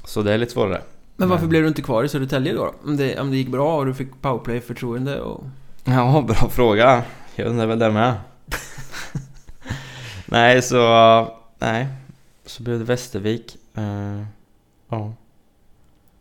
[0.05, 0.83] Så det är lite svårare.
[1.17, 2.75] Men varför Men- blev du inte kvar i Södertälje då?
[2.85, 5.45] Om det, om det gick bra och du fick powerplay-förtroende och...
[5.85, 7.05] Ja, bra fråga.
[7.37, 8.15] Jag undrar väl det med.
[10.27, 10.79] nej, så...
[11.59, 11.87] Nej.
[12.47, 13.57] Så blev det Västervik.
[13.75, 14.23] Eh,
[14.89, 15.13] ja.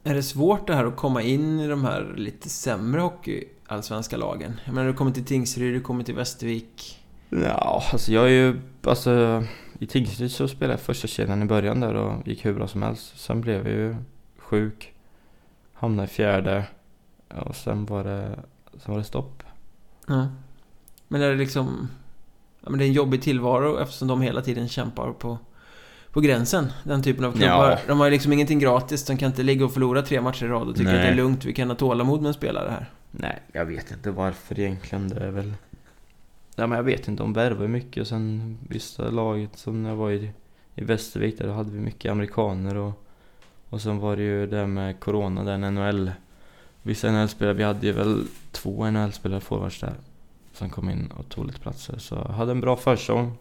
[0.04, 4.60] Är det svårt det här att komma in i de här lite sämre hockey-allsvenska lagen?
[4.66, 7.05] Jag menar, du kommer till Tingsryd, du kommer till Västervik.
[7.30, 8.62] Ja, alltså jag är ju...
[8.84, 9.44] Alltså,
[9.80, 12.84] I Tingsryd så spelade jag första kedjan i början där och gick hur bra som
[12.84, 13.20] helst.
[13.20, 13.96] Sen blev jag ju
[14.38, 14.94] sjuk.
[15.74, 16.66] Hamnade i fjärde.
[17.30, 18.40] Och sen var det,
[18.72, 19.44] sen var det stopp.
[20.08, 20.28] Ja.
[21.08, 21.90] Men är det liksom...
[22.62, 25.38] Ja, men det är en jobbig tillvaro eftersom de hela tiden kämpar på,
[26.12, 26.72] på gränsen.
[26.84, 27.72] Den typen av klubbar.
[27.72, 27.78] Ja.
[27.88, 29.06] De har ju liksom ingenting gratis.
[29.06, 31.00] De kan inte ligga och förlora tre matcher i rad och tycka Nej.
[31.00, 31.46] att det är lugnt.
[31.46, 32.90] Vi kan ha tålamod med en spelare här.
[33.12, 35.10] Nej, jag vet inte varför egentligen.
[35.10, 35.54] Det är väl...
[36.56, 37.24] Ja, men jag vet inte.
[37.24, 40.32] De värvade mycket och sen vissa laget som när jag var i,
[40.76, 43.06] i Västervik där då hade vi mycket amerikaner och,
[43.70, 46.12] och sen var det ju det med Corona, den NHL.
[46.82, 49.94] Vissa NHL-spelare, vi hade ju väl två NHL-spelare forwards där.
[50.54, 51.98] Som kom in och tog lite platser.
[51.98, 53.38] Så jag hade en bra försäsong.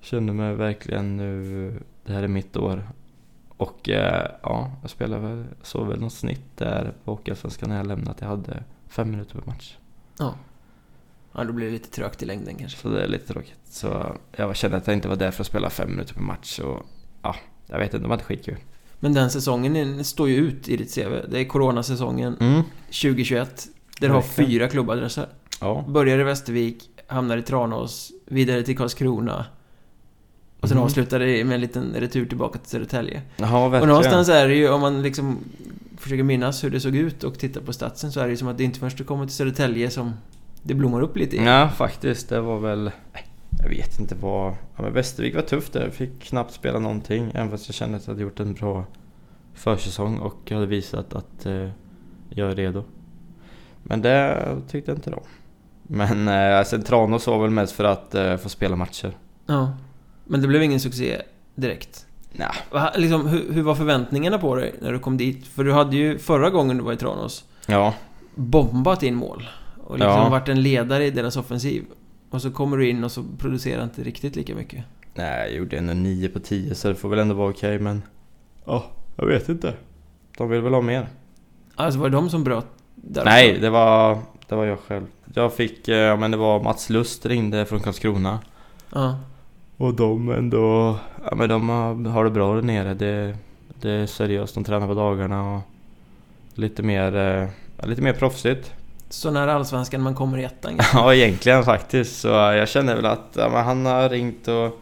[0.00, 1.72] Kände mig verkligen nu,
[2.04, 2.88] det här är mitt år.
[3.56, 7.86] Och eh, ja, jag spelade väl, såg väl något snitt där på Hockeyallsvenskan när jag
[7.86, 9.76] lämnade att jag hade fem minuter per match.
[10.18, 10.34] Ja,
[11.34, 12.78] då blir det lite trögt i längden kanske.
[12.78, 13.58] Så det är lite tråkigt.
[13.70, 16.58] Så jag kände att jag inte var där för att spela fem minuter per match.
[16.58, 16.86] Och
[17.22, 18.56] ja, jag vet inte, det var inte skitkul.
[19.00, 21.10] Men den säsongen står ju ut i ditt CV.
[21.30, 22.62] Det är coronasäsongen Mm.
[22.86, 23.66] 2021.
[24.00, 25.28] där du har fyra klubbadresser.
[25.60, 25.84] Ja.
[25.88, 29.46] Börjar i Västervik, hamnar i Tranås, vidare till Karlskrona.
[30.60, 30.84] Och sen Mhm.
[30.86, 33.22] avslutar det med en liten retur tillbaka till Södertälje.
[33.36, 33.82] Jaha, verkligen.
[33.82, 35.38] Och någonstans är det ju, om man liksom
[35.98, 38.48] försöker minnas hur det såg ut och tittar på statsen så är det ju som
[38.48, 40.12] att det inte först du kommer till Södertälje som
[40.66, 41.44] det blommar upp lite i.
[41.44, 42.28] Ja, faktiskt.
[42.28, 42.90] Det var väl...
[43.12, 43.26] nej,
[43.62, 44.52] Jag vet inte vad...
[44.76, 45.84] Ja, men Västervik var tufft där.
[45.84, 47.30] Jag fick knappt spela någonting.
[47.34, 48.84] Även fast jag kände att jag hade gjort en bra
[49.54, 51.68] försäsong och jag hade visat att eh,
[52.30, 52.84] jag är redo.
[53.82, 55.22] Men det tyckte jag inte då.
[55.82, 59.16] Men eh, sen Tranås var väl mest för att eh, få spela matcher.
[59.46, 59.76] Ja.
[60.24, 61.22] Men det blev ingen succé
[61.54, 62.06] direkt.
[62.70, 65.46] Va, Liksom, hur, hur var förväntningarna på dig när du kom dit?
[65.46, 67.94] För du hade ju förra gången du var i Tranås ja.
[68.34, 69.48] bombat in mål.
[69.86, 70.28] Och liksom Ja.
[70.28, 71.84] varit en ledare i deras offensiv.
[72.30, 74.84] Och så kommer du in och så producerar inte riktigt lika mycket.
[75.14, 78.02] Nej, jag gjorde ändå 9 på 10 så det får väl ändå vara okej men...
[78.64, 78.84] Ja,
[79.16, 79.74] jag vet inte.
[80.38, 81.08] De vill väl ha mer.
[81.74, 84.18] Alltså var det de som bröt där Nej, det var,
[84.48, 85.06] det var jag själv.
[85.34, 88.38] Jag fick, eh, ja men det var Mats Lust ringde från Karlskrona.
[88.92, 89.18] Ja.
[89.76, 90.96] Och de ändå,
[91.30, 91.68] ja men de
[92.06, 92.94] har, det bra där nere.
[92.94, 93.36] Det,
[93.80, 95.60] det är seriöst, de tränar på dagarna och
[96.54, 98.72] lite mer, eh, lite mer proffsigt.
[99.14, 100.78] Så när allsvenskan man kommer i ettan.
[100.94, 102.20] Ja, egentligen faktiskt.
[102.20, 104.80] Så jag känner väl att ja, men han har ringt och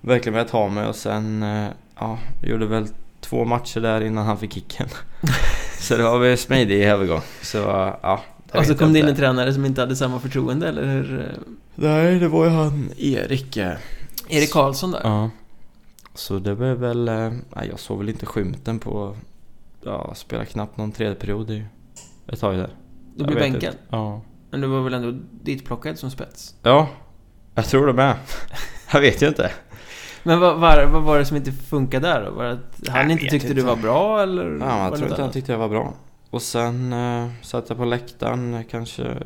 [0.00, 2.86] verkligen velat ha mig och sen, eh, ja, gjorde väl
[3.20, 4.88] två matcher där innan han fick kicken.
[5.80, 7.20] så det var väl smidig övergång.
[7.42, 7.58] Så
[8.02, 8.20] ja.
[8.54, 11.32] Och så kom det in en tränare som inte hade samma förtroende, eller hur?
[11.74, 13.56] Nej, det var ju han Erik.
[13.56, 13.72] eh,
[14.28, 15.00] Erik Karlsson där?
[15.04, 15.30] Ja.
[16.14, 17.08] Så det var väl...
[17.08, 19.16] eh, Nej, jag såg väl inte skymten på...
[19.84, 21.64] Ja, spela knappt någon tredje period i
[22.28, 22.70] ett tag där.
[23.16, 23.62] Du blev bänkad.
[23.62, 23.78] inte.
[23.90, 24.20] Ja.
[24.50, 26.54] Men du var väl ändå ditplockad som spets?
[26.62, 26.88] Ja,
[27.54, 28.16] jag tror det med.
[28.92, 29.50] jag vet ju inte.
[30.22, 32.30] Men vad, vad, vad var det som inte funkade där då?
[32.30, 33.54] Var det att han Jag inte tyckte inte.
[33.54, 34.58] du var bra eller?
[34.60, 35.94] Ja, jag tror inte han tyckte jag var bra.
[36.30, 39.16] Och sen eh, satt jag på läktaren kanske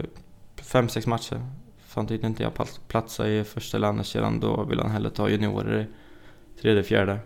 [0.63, 1.47] fem, sex matcher.
[1.87, 2.53] Fan tyckte inte jag
[2.89, 4.41] platsade i första eller andra kedjan.
[4.41, 7.19] Då ville han hellre ta juniorer i tredje, fjärde.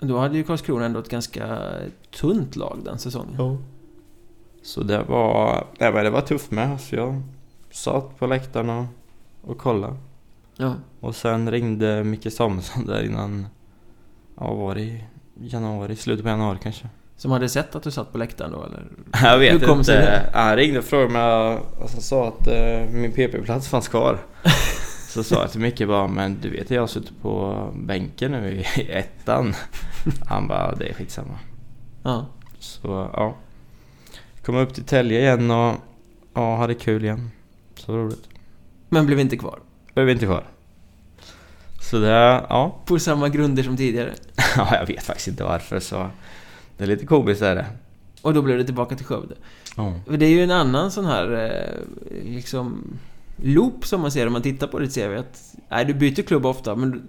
[0.00, 1.58] Då hade ju Karlskrona ändå ett ganska
[2.20, 3.58] tunt lag den säsongen.
[4.62, 6.80] Så det var, nej, men det var tufft med.
[6.80, 7.22] Så jag
[7.70, 8.84] satt på läktaren och,
[9.42, 9.96] och kollade.
[10.56, 10.74] Ja.
[11.00, 13.46] Och sen ringde Micke Samuelsson där innan,
[14.38, 15.04] ja var det i
[15.40, 16.88] januari, slutet på januari kanske.
[17.16, 18.84] Som hade sett att du satt på läktaren då eller?
[19.22, 19.92] Jag vet Hur kom inte.
[20.00, 20.30] det?
[20.32, 24.18] Han ringde och frågade mig, alltså sa att eh, min PP-plats fanns kvar.
[25.08, 28.50] Så sa jag till Micke bara, men du vet jag har suttit på bänken nu
[28.50, 29.54] i ettan.
[30.26, 31.38] Han bara, det är skitsamma.
[32.02, 32.26] Ja.
[32.58, 33.34] Så ja.
[34.50, 35.74] Kom upp till Tälje igen och
[36.34, 37.30] ja, hade kul igen.
[37.74, 38.28] Så roligt.
[38.88, 39.58] Men blev inte kvar.
[39.94, 40.44] Blev inte kvar.
[41.80, 42.08] Så det,
[42.48, 42.80] ja.
[42.86, 44.14] På samma grunder som tidigare.
[44.56, 44.76] ja.
[44.76, 46.10] Jag vet faktiskt inte varför så.
[46.76, 47.66] Det är lite komiskt är det.
[48.22, 49.34] Och då blev det tillbaka till Skövde.
[50.06, 52.98] För det är ju en annan sån här eh, liksom
[53.36, 55.16] loop som man ser om man tittar på ditt CV.
[55.18, 57.02] Att, nej, du byter klubb ofta men du,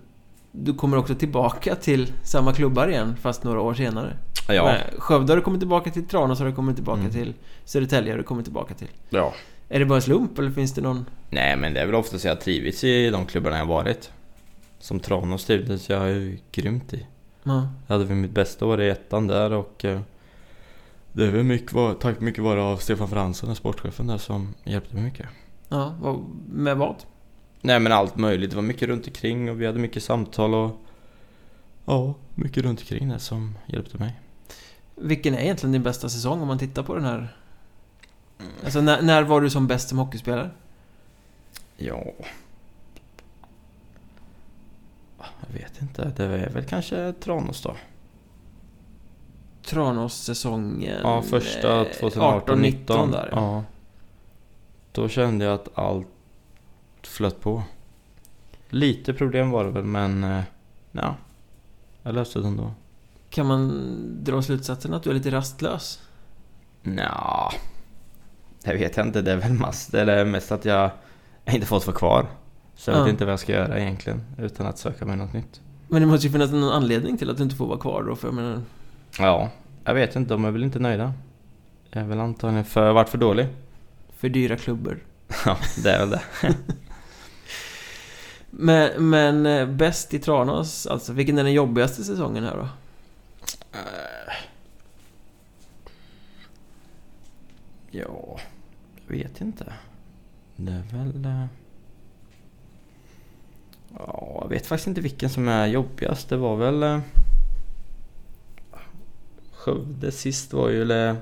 [0.51, 4.17] du kommer också tillbaka till samma klubbar igen fast några år senare.
[4.53, 4.63] Ja.
[4.65, 7.11] Men Skövde har du kommit tillbaka till, Tranås har du kommit tillbaka Mm.
[7.11, 7.33] till,
[7.65, 8.87] Södertälje har du kommit tillbaka till.
[9.09, 9.33] ja.
[9.69, 11.05] Är det bara slump eller finns det någon...
[11.29, 14.11] Nej men det är väl ofta så jag trivits i de klubbarna jag varit.
[14.79, 17.05] Som Tranås trivdes jag ju grymt i.
[17.43, 17.67] Ja.
[17.87, 19.99] Jag hade väl mitt bästa år i ettan där och eh,
[21.13, 25.03] det är väl mycket, tack mycket vare av Stefan Fransson, sportchefen där som hjälpte mig
[25.03, 25.25] mycket.
[25.69, 25.95] ja
[26.49, 26.95] med vad?
[27.61, 30.71] Nej men allt möjligt, det var mycket runt omkring och vi hade mycket samtal och
[31.85, 34.19] ja, mycket runt omkring det som hjälpte mig.
[35.01, 37.35] Vilken är egentligen din bästa säsong om man tittar på den här...
[38.63, 40.49] Alltså när, när var du som bäst som hockeyspelare?
[41.77, 42.03] Ja...
[45.17, 47.75] Jag vet inte, det är väl kanske Tranås då.
[49.63, 50.99] Tranås-säsongen...
[51.03, 53.37] Ja, första eh, 2018 18-19 där ja.
[53.37, 53.63] Ja.
[54.91, 56.07] Då kände jag att allt
[57.01, 57.63] flöt på.
[58.69, 60.43] Lite problem var det väl, men eh,
[60.91, 61.15] ja.
[62.03, 62.71] Jag löste det ändå.
[63.31, 65.99] Kan man dra slutsatsen att du är lite rastlös?
[66.83, 67.51] Nja,
[68.63, 69.21] det vet jag inte.
[69.21, 70.91] Det är väl mest, eller mest att jag
[71.45, 72.25] inte fått vara kvar.
[72.75, 73.03] Så jag Ja.
[73.03, 75.61] vet inte vad jag ska göra egentligen, utan att söka mig något nytt.
[75.87, 78.15] Men det måste ju finnas någon anledning till att du inte får vara kvar då,
[78.15, 78.61] för jag menar...
[79.19, 79.49] Ja,
[79.83, 80.33] jag vet inte.
[80.33, 81.13] De är väl inte nöjda.
[81.89, 83.47] Jag är väl antagligen för, varit för dålig.
[84.17, 84.99] För dyra klubbor.
[85.45, 86.21] Ja, det är väl det.
[88.49, 92.67] Men, men eh, bäst i Tranås, alltså vilken är den jobbigaste säsongen här då?
[93.73, 94.33] Eh.
[97.91, 98.39] Ja,
[99.07, 99.73] jag vet inte.
[100.55, 101.25] Det är väl...
[101.25, 101.45] eh,
[103.97, 106.29] Ja, jag vet faktiskt inte vilken som är jobbigast.
[106.29, 106.83] Det var väl...
[106.83, 106.99] eh,
[109.51, 110.81] Skövde sist var ju...
[110.81, 111.15] Eller,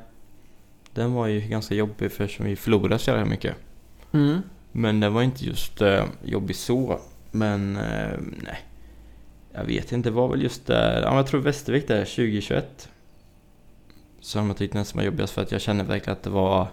[0.93, 3.55] den var ju ganska jobbig för som vi förlorade så jävla mycket.
[4.11, 4.41] Mm.
[4.71, 5.81] Men den var inte just
[6.23, 6.99] jobbig så.
[7.31, 7.73] Men
[8.43, 8.59] nej.
[9.53, 11.01] Jag vet inte, det var väl just där.
[11.01, 12.89] Ja, jag tror Västervik där 2021.
[14.19, 16.67] Som jag tyckte nästan var jobbigast för att jag kände verkligen att det var...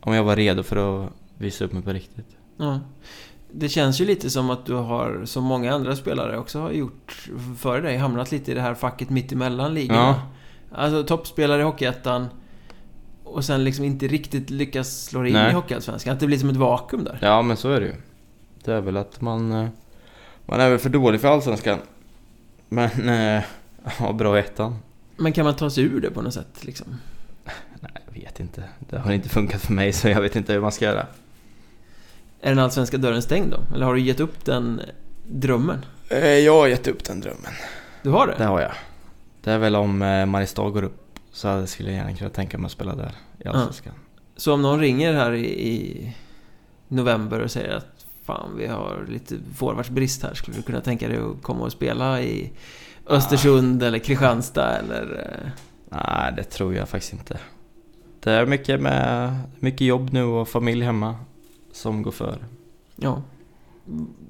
[0.00, 2.36] Om jag var redo för att visa upp mig på riktigt.
[2.56, 2.80] Ja.
[3.52, 7.28] Det känns ju lite som att du har, som många andra spelare också har gjort
[7.58, 9.98] före dig, hamnat lite i det här facket mittemellan ligorna.
[9.98, 10.22] Ja.
[10.72, 12.26] Alltså toppspelare i Hockeyettan
[13.24, 15.50] och sen liksom inte riktigt lyckas slå in Nej.
[15.50, 16.12] i Hockeyallsvenskan.
[16.14, 17.18] Att det blir som ett vakuum där.
[17.22, 17.94] Ja, men så är det ju.
[18.64, 19.68] Det är väl att man...
[20.48, 21.78] Man är väl för dålig för Allsvenskan.
[22.68, 23.08] Men...
[23.08, 23.42] Eh,
[24.00, 24.76] ja, bra i ettan.
[25.16, 26.86] Men kan man ta sig ur det på något sätt liksom?
[27.80, 28.64] Nej, jag vet inte.
[28.90, 31.06] Det har inte funkat för mig så jag vet inte hur man ska göra.
[32.40, 33.74] Är den allsvenska dörren stängd då?
[33.74, 34.80] Eller har du gett upp den
[35.26, 35.84] drömmen?
[36.08, 37.52] Eh, Jag har gett upp den drömmen.
[38.02, 38.34] Du har det?
[38.38, 38.72] Det har jag.
[39.44, 42.66] Det är väl om eh, Mariestad går upp så skulle jag gärna kunna tänka mig
[42.66, 43.12] att spela där
[43.44, 43.94] i Allsvenskan.
[44.36, 46.12] Så om någon ringer här i, i
[46.88, 47.97] november och säger att
[48.28, 50.34] Fan, vi har lite forwardsbrist här.
[50.34, 52.50] Skulle du kunna tänka dig att komma och spela i
[53.06, 55.02] Östersund eller Kristianstad eller...
[55.44, 55.50] eh,
[55.90, 57.38] Nej, det tror jag faktiskt inte.
[58.20, 61.16] Det är mycket, med, mycket jobb nu och familj hemma
[61.72, 62.38] som går före.
[62.96, 63.22] Ja.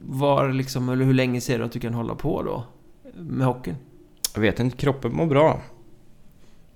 [0.05, 2.65] Var liksom, eller hur länge ser du att du kan hålla på då?
[3.17, 3.77] Med hockeyn?
[4.35, 5.61] Jag vet inte, kroppen mår bra.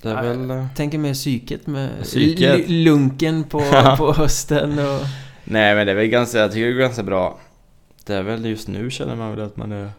[0.03, 0.29] Det är Nej.
[0.29, 0.51] väl...
[0.51, 2.68] eh, Tänker mer psyket med Psyket?
[2.68, 3.59] lunken på,
[3.99, 5.01] på hösten och...
[5.45, 7.38] Nej men det är väl ganska, jag tycker det är ganska bra.
[8.05, 9.90] Det är väl just nu känner man väl att man är,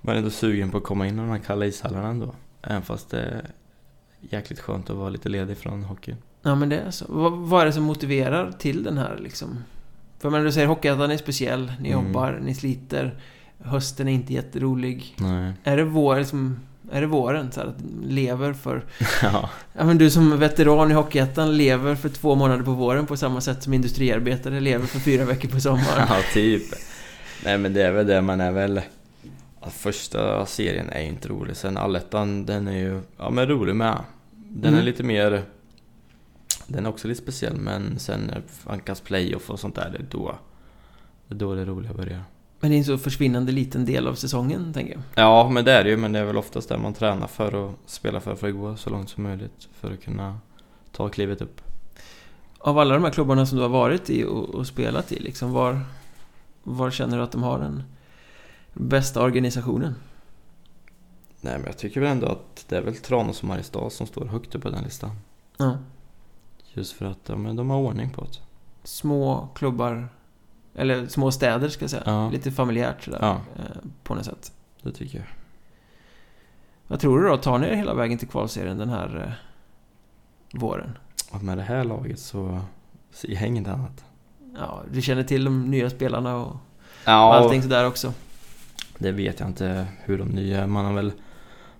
[0.00, 2.34] man är ändå sugen på att komma in i de här kalla ishallarna ändå.
[2.62, 3.44] Även fast det är
[4.20, 6.16] jäkligt skönt att vara lite ledig från hockeyn.
[6.42, 7.04] Ja men det är så.
[7.08, 9.64] Vad, vad är det som motiverar till den här liksom?
[10.18, 12.06] För men du säger Hockeyettan är speciell, ni Mm.
[12.06, 13.18] jobbar, ni sliter.
[13.58, 15.14] Hösten är inte jätterolig.
[15.18, 15.52] Nej.
[15.64, 16.60] Är det vår, liksom,
[16.92, 17.52] Är det våren?
[17.52, 18.84] Så här, att lever för...
[19.22, 19.50] ja.
[19.72, 23.40] Ja men du som veteran i Hockeyettan lever för två månader på våren på samma
[23.40, 26.06] sätt som industriarbetare lever för fyra veckor på sommaren.
[26.08, 26.62] ja, typ.
[27.44, 28.80] Nej men det är väl det, man är väl...
[29.70, 33.98] Första serien är inte rolig, sen allettan den är ju, ja men rolig med.
[34.30, 34.80] Den Mm.
[34.80, 35.42] är lite mer...
[36.66, 40.06] Den är också lite speciell, men sen när Ankas playoff och sånt där, det är
[40.10, 40.38] då...
[41.28, 42.22] Det är då det roliga börjar.
[42.60, 45.02] Men det är en så försvinnande liten del av säsongen, tänker jag.
[45.14, 47.68] Ja, men det är det ju, men det är väl oftast det man tränar för
[47.68, 49.68] att spela för, för att gå så långt som möjligt.
[49.72, 50.38] För att kunna
[50.92, 51.60] ta klivet upp.
[52.58, 55.52] Av alla de här klubbarna som du har varit i och, och spelat i, liksom,
[55.52, 55.80] var,
[56.62, 57.82] var känner du att de har den
[58.72, 59.94] bästa organisationen?
[61.40, 64.24] Nej, men jag tycker väl ändå att det är väl Tranås och Mariestad som står
[64.24, 65.10] högt upp på den listan.
[65.56, 65.78] Ja.
[66.72, 68.38] Just för att ja, men de har ordning på det.
[68.84, 70.08] Små klubbar,
[70.78, 72.02] eller små städer ska jag säga.
[72.06, 72.30] Ja.
[72.30, 73.32] Lite familjärt sådär, Ja.
[73.56, 73.64] eh,
[74.02, 74.52] på något sätt.
[74.82, 75.26] Det tycker jag.
[76.86, 77.36] Vad tror du då?
[77.36, 79.24] Tar ni er hela vägen till kvalserien den här
[80.52, 80.98] eh, våren?
[81.32, 82.60] Och med det här laget så
[83.12, 84.04] ser jag inget annat.
[84.58, 86.56] Ja, du känner till de nya spelarna och, och
[87.04, 88.12] Ja, allting sådär också.
[88.98, 91.12] det vet jag inte hur de nya Man har väl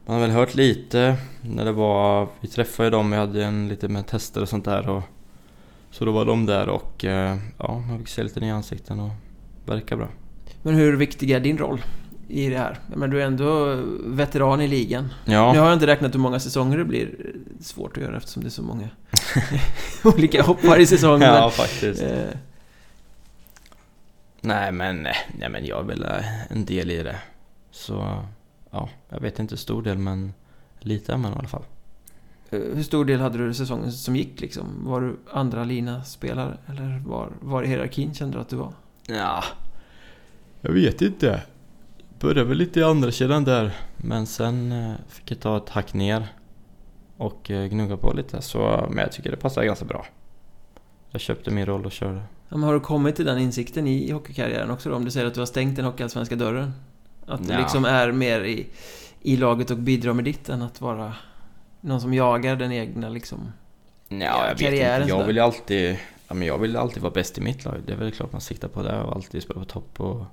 [0.06, 3.68] man har väl hört lite när det var Vi träffade ju dem, vi hade en
[3.68, 5.02] lite med tester och sånt där och
[5.90, 9.10] Så då var de där och eh, ja, man fick se lite nya ansikten och
[9.66, 10.08] verkar bra.
[10.62, 11.80] Men hur viktig är din roll
[12.28, 12.78] i det här?
[12.96, 13.74] Men du är ändå
[14.04, 15.08] veteran i ligan.
[15.24, 17.14] Ja, Nu har jag inte räknat hur många säsonger det blir.
[17.60, 18.88] Svårt att göra eftersom det är så många
[20.04, 21.28] olika hoppar i säsongen.
[21.34, 22.02] ja faktiskt.
[22.02, 22.24] eh,
[24.40, 25.02] Nej men,
[25.38, 27.16] nej men jag är väl eh, en del i det.
[27.70, 28.22] Så
[28.70, 30.32] ja, jag vet inte hur stor del men
[30.80, 31.62] lite är man i alla fall.
[32.50, 34.66] Eh, hur stor del hade du i säsongen som gick liksom?
[34.84, 38.72] Var du andra lina spelare Eller var, var i hierarkin kände du att du var?
[39.06, 39.44] Ja,
[40.60, 41.42] jag vet inte.
[42.20, 45.94] Började väl lite i andra kedjan där men sen eh, fick jag ta ett hack
[45.94, 46.26] ner
[47.16, 50.06] och eh, gnugga på lite så men jag tycker det passar ganska bra.
[51.10, 52.20] Jag köpte min roll och körde.
[52.48, 54.96] Ja, men har du kommit till den insikten i hockeykarriären också då?
[54.96, 56.72] Om du säger att du har stängt den hockeyallsvenska dörren?
[57.26, 57.58] Att du Ja.
[57.58, 58.66] liksom är mer i,
[59.22, 61.12] i laget och bidrar med ditt än att vara
[61.80, 63.52] någon som jagar den egna liksom...
[64.08, 65.14] Ja, Ja, jag vet karriären inte.
[65.14, 65.98] Jag vill ju alltid,
[66.28, 67.74] ja, men jag vill alltid vara bäst i mitt lag.
[67.86, 70.24] Det är väl klart man siktar på det och alltid spela på topp och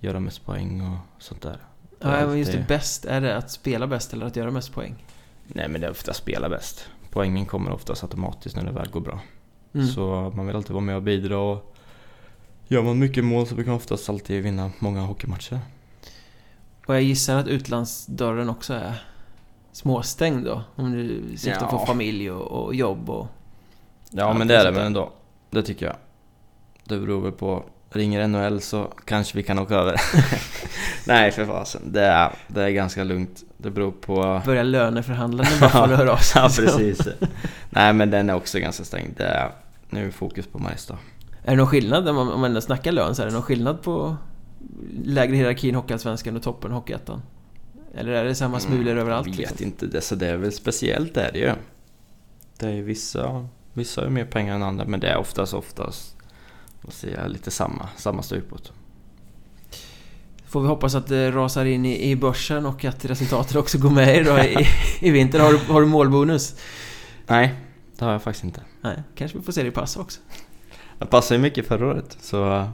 [0.00, 1.58] göra mest poäng och sånt där.
[2.00, 3.04] Ja, men just det, bäst.
[3.04, 5.04] Är det att spela bäst eller att göra mest poäng?
[5.46, 6.88] Nej men det är ofta spela bäst.
[7.10, 9.20] Poängen kommer oftast automatiskt när det väl går bra.
[9.74, 9.86] Mm.
[9.86, 11.76] Så man vill alltid vara med och bidra och
[12.68, 15.60] gör man mycket mål så brukar man oftast alltid vinna många hockeymatcher.
[16.86, 19.02] Och jag gissar att utlandsdörren också är
[19.78, 20.62] småstängd då?
[20.76, 21.78] Om du syftar Ja.
[21.78, 23.26] på familj och, och jobb och...
[24.10, 25.12] Ja men det är det väl ändå.
[25.50, 25.96] Det tycker jag.
[26.84, 27.62] Det beror väl på.
[27.90, 30.00] Ringer NHL så kanske vi kan åka över.
[31.06, 31.82] Nej för fasen.
[31.92, 33.42] Det är, det är ganska lugnt.
[33.56, 34.42] Det beror på...
[34.44, 36.42] Börja löneförhandla när Buffalo hör av sig.
[36.42, 37.08] ja precis.
[37.70, 39.14] Nej men den är också ganska stängd.
[39.16, 39.50] Det är
[39.90, 40.96] nu fokus på Mariestad.
[41.44, 43.42] Är det någon skillnad, om man, om man ändå snackar lön, så är det någon
[43.42, 44.16] skillnad på
[45.04, 47.22] lägre hierarkin Hockeyallsvenskan och toppen Hockeyettan?
[47.94, 49.26] Eller är det samma smulor överallt?
[49.26, 49.66] Jag vet liksom?
[49.66, 49.86] inte.
[49.86, 51.52] Det, så det är väl speciellt är det ju.
[52.58, 53.48] Det är vissa...
[53.72, 56.16] Vissa har mer pengar än andra men det är oftast oftast
[56.82, 58.72] vad säger jag, lite samma, samma stupåt.
[60.46, 63.90] Får vi hoppas att det rasar in i, i börsen och att resultatet också går
[63.90, 64.66] med er då i,
[65.08, 65.40] i vinter.
[65.40, 66.54] Har du, har du målbonus?
[67.26, 67.54] Nej,
[67.98, 68.60] det har jag faktiskt inte.
[68.80, 70.20] Nej, kanske vi får se det i pass också.
[70.98, 72.68] Jag passade ju mycket förra året så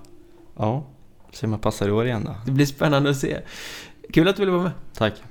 [0.56, 0.86] ja,
[1.32, 2.34] se om jag passar i år igen då.
[2.46, 3.40] Det blir spännande att se.
[4.14, 4.72] Kul att du ville vara med.
[4.94, 5.22] Tack.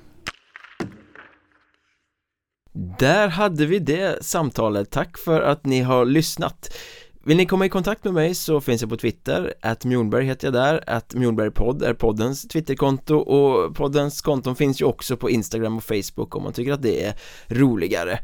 [3.00, 6.78] Där hade vi det samtalet, tack för att ni har lyssnat.
[7.26, 10.48] Vill ni komma i kontakt med mig så finns jag på Twitter, att Mjornberg heter
[10.48, 15.78] jag där, att Mjornbergpodd är poddens Twitterkonto och poddens konton finns ju också på Instagram
[15.78, 17.16] och Facebook om man tycker att det är
[17.48, 18.20] roligare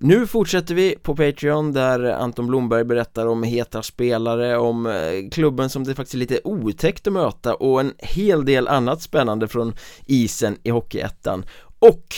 [0.00, 5.70] nu fortsätter vi på Patreon där Anton Blomberg berättar om heta spelare, om eh, klubben
[5.70, 9.74] som det faktiskt är lite otäckt att möta och en hel del annat spännande från
[10.06, 11.44] isen i Hockeyettan.
[11.78, 12.14] Och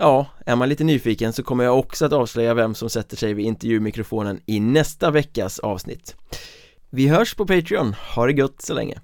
[0.00, 3.34] Ja, är man lite nyfiken så kommer jag också att avslöja vem som sätter sig
[3.34, 6.16] vid intervjumikrofonen i nästa veckas avsnitt.
[6.90, 9.00] Vi hörs på Patreon, ha det gött så länge.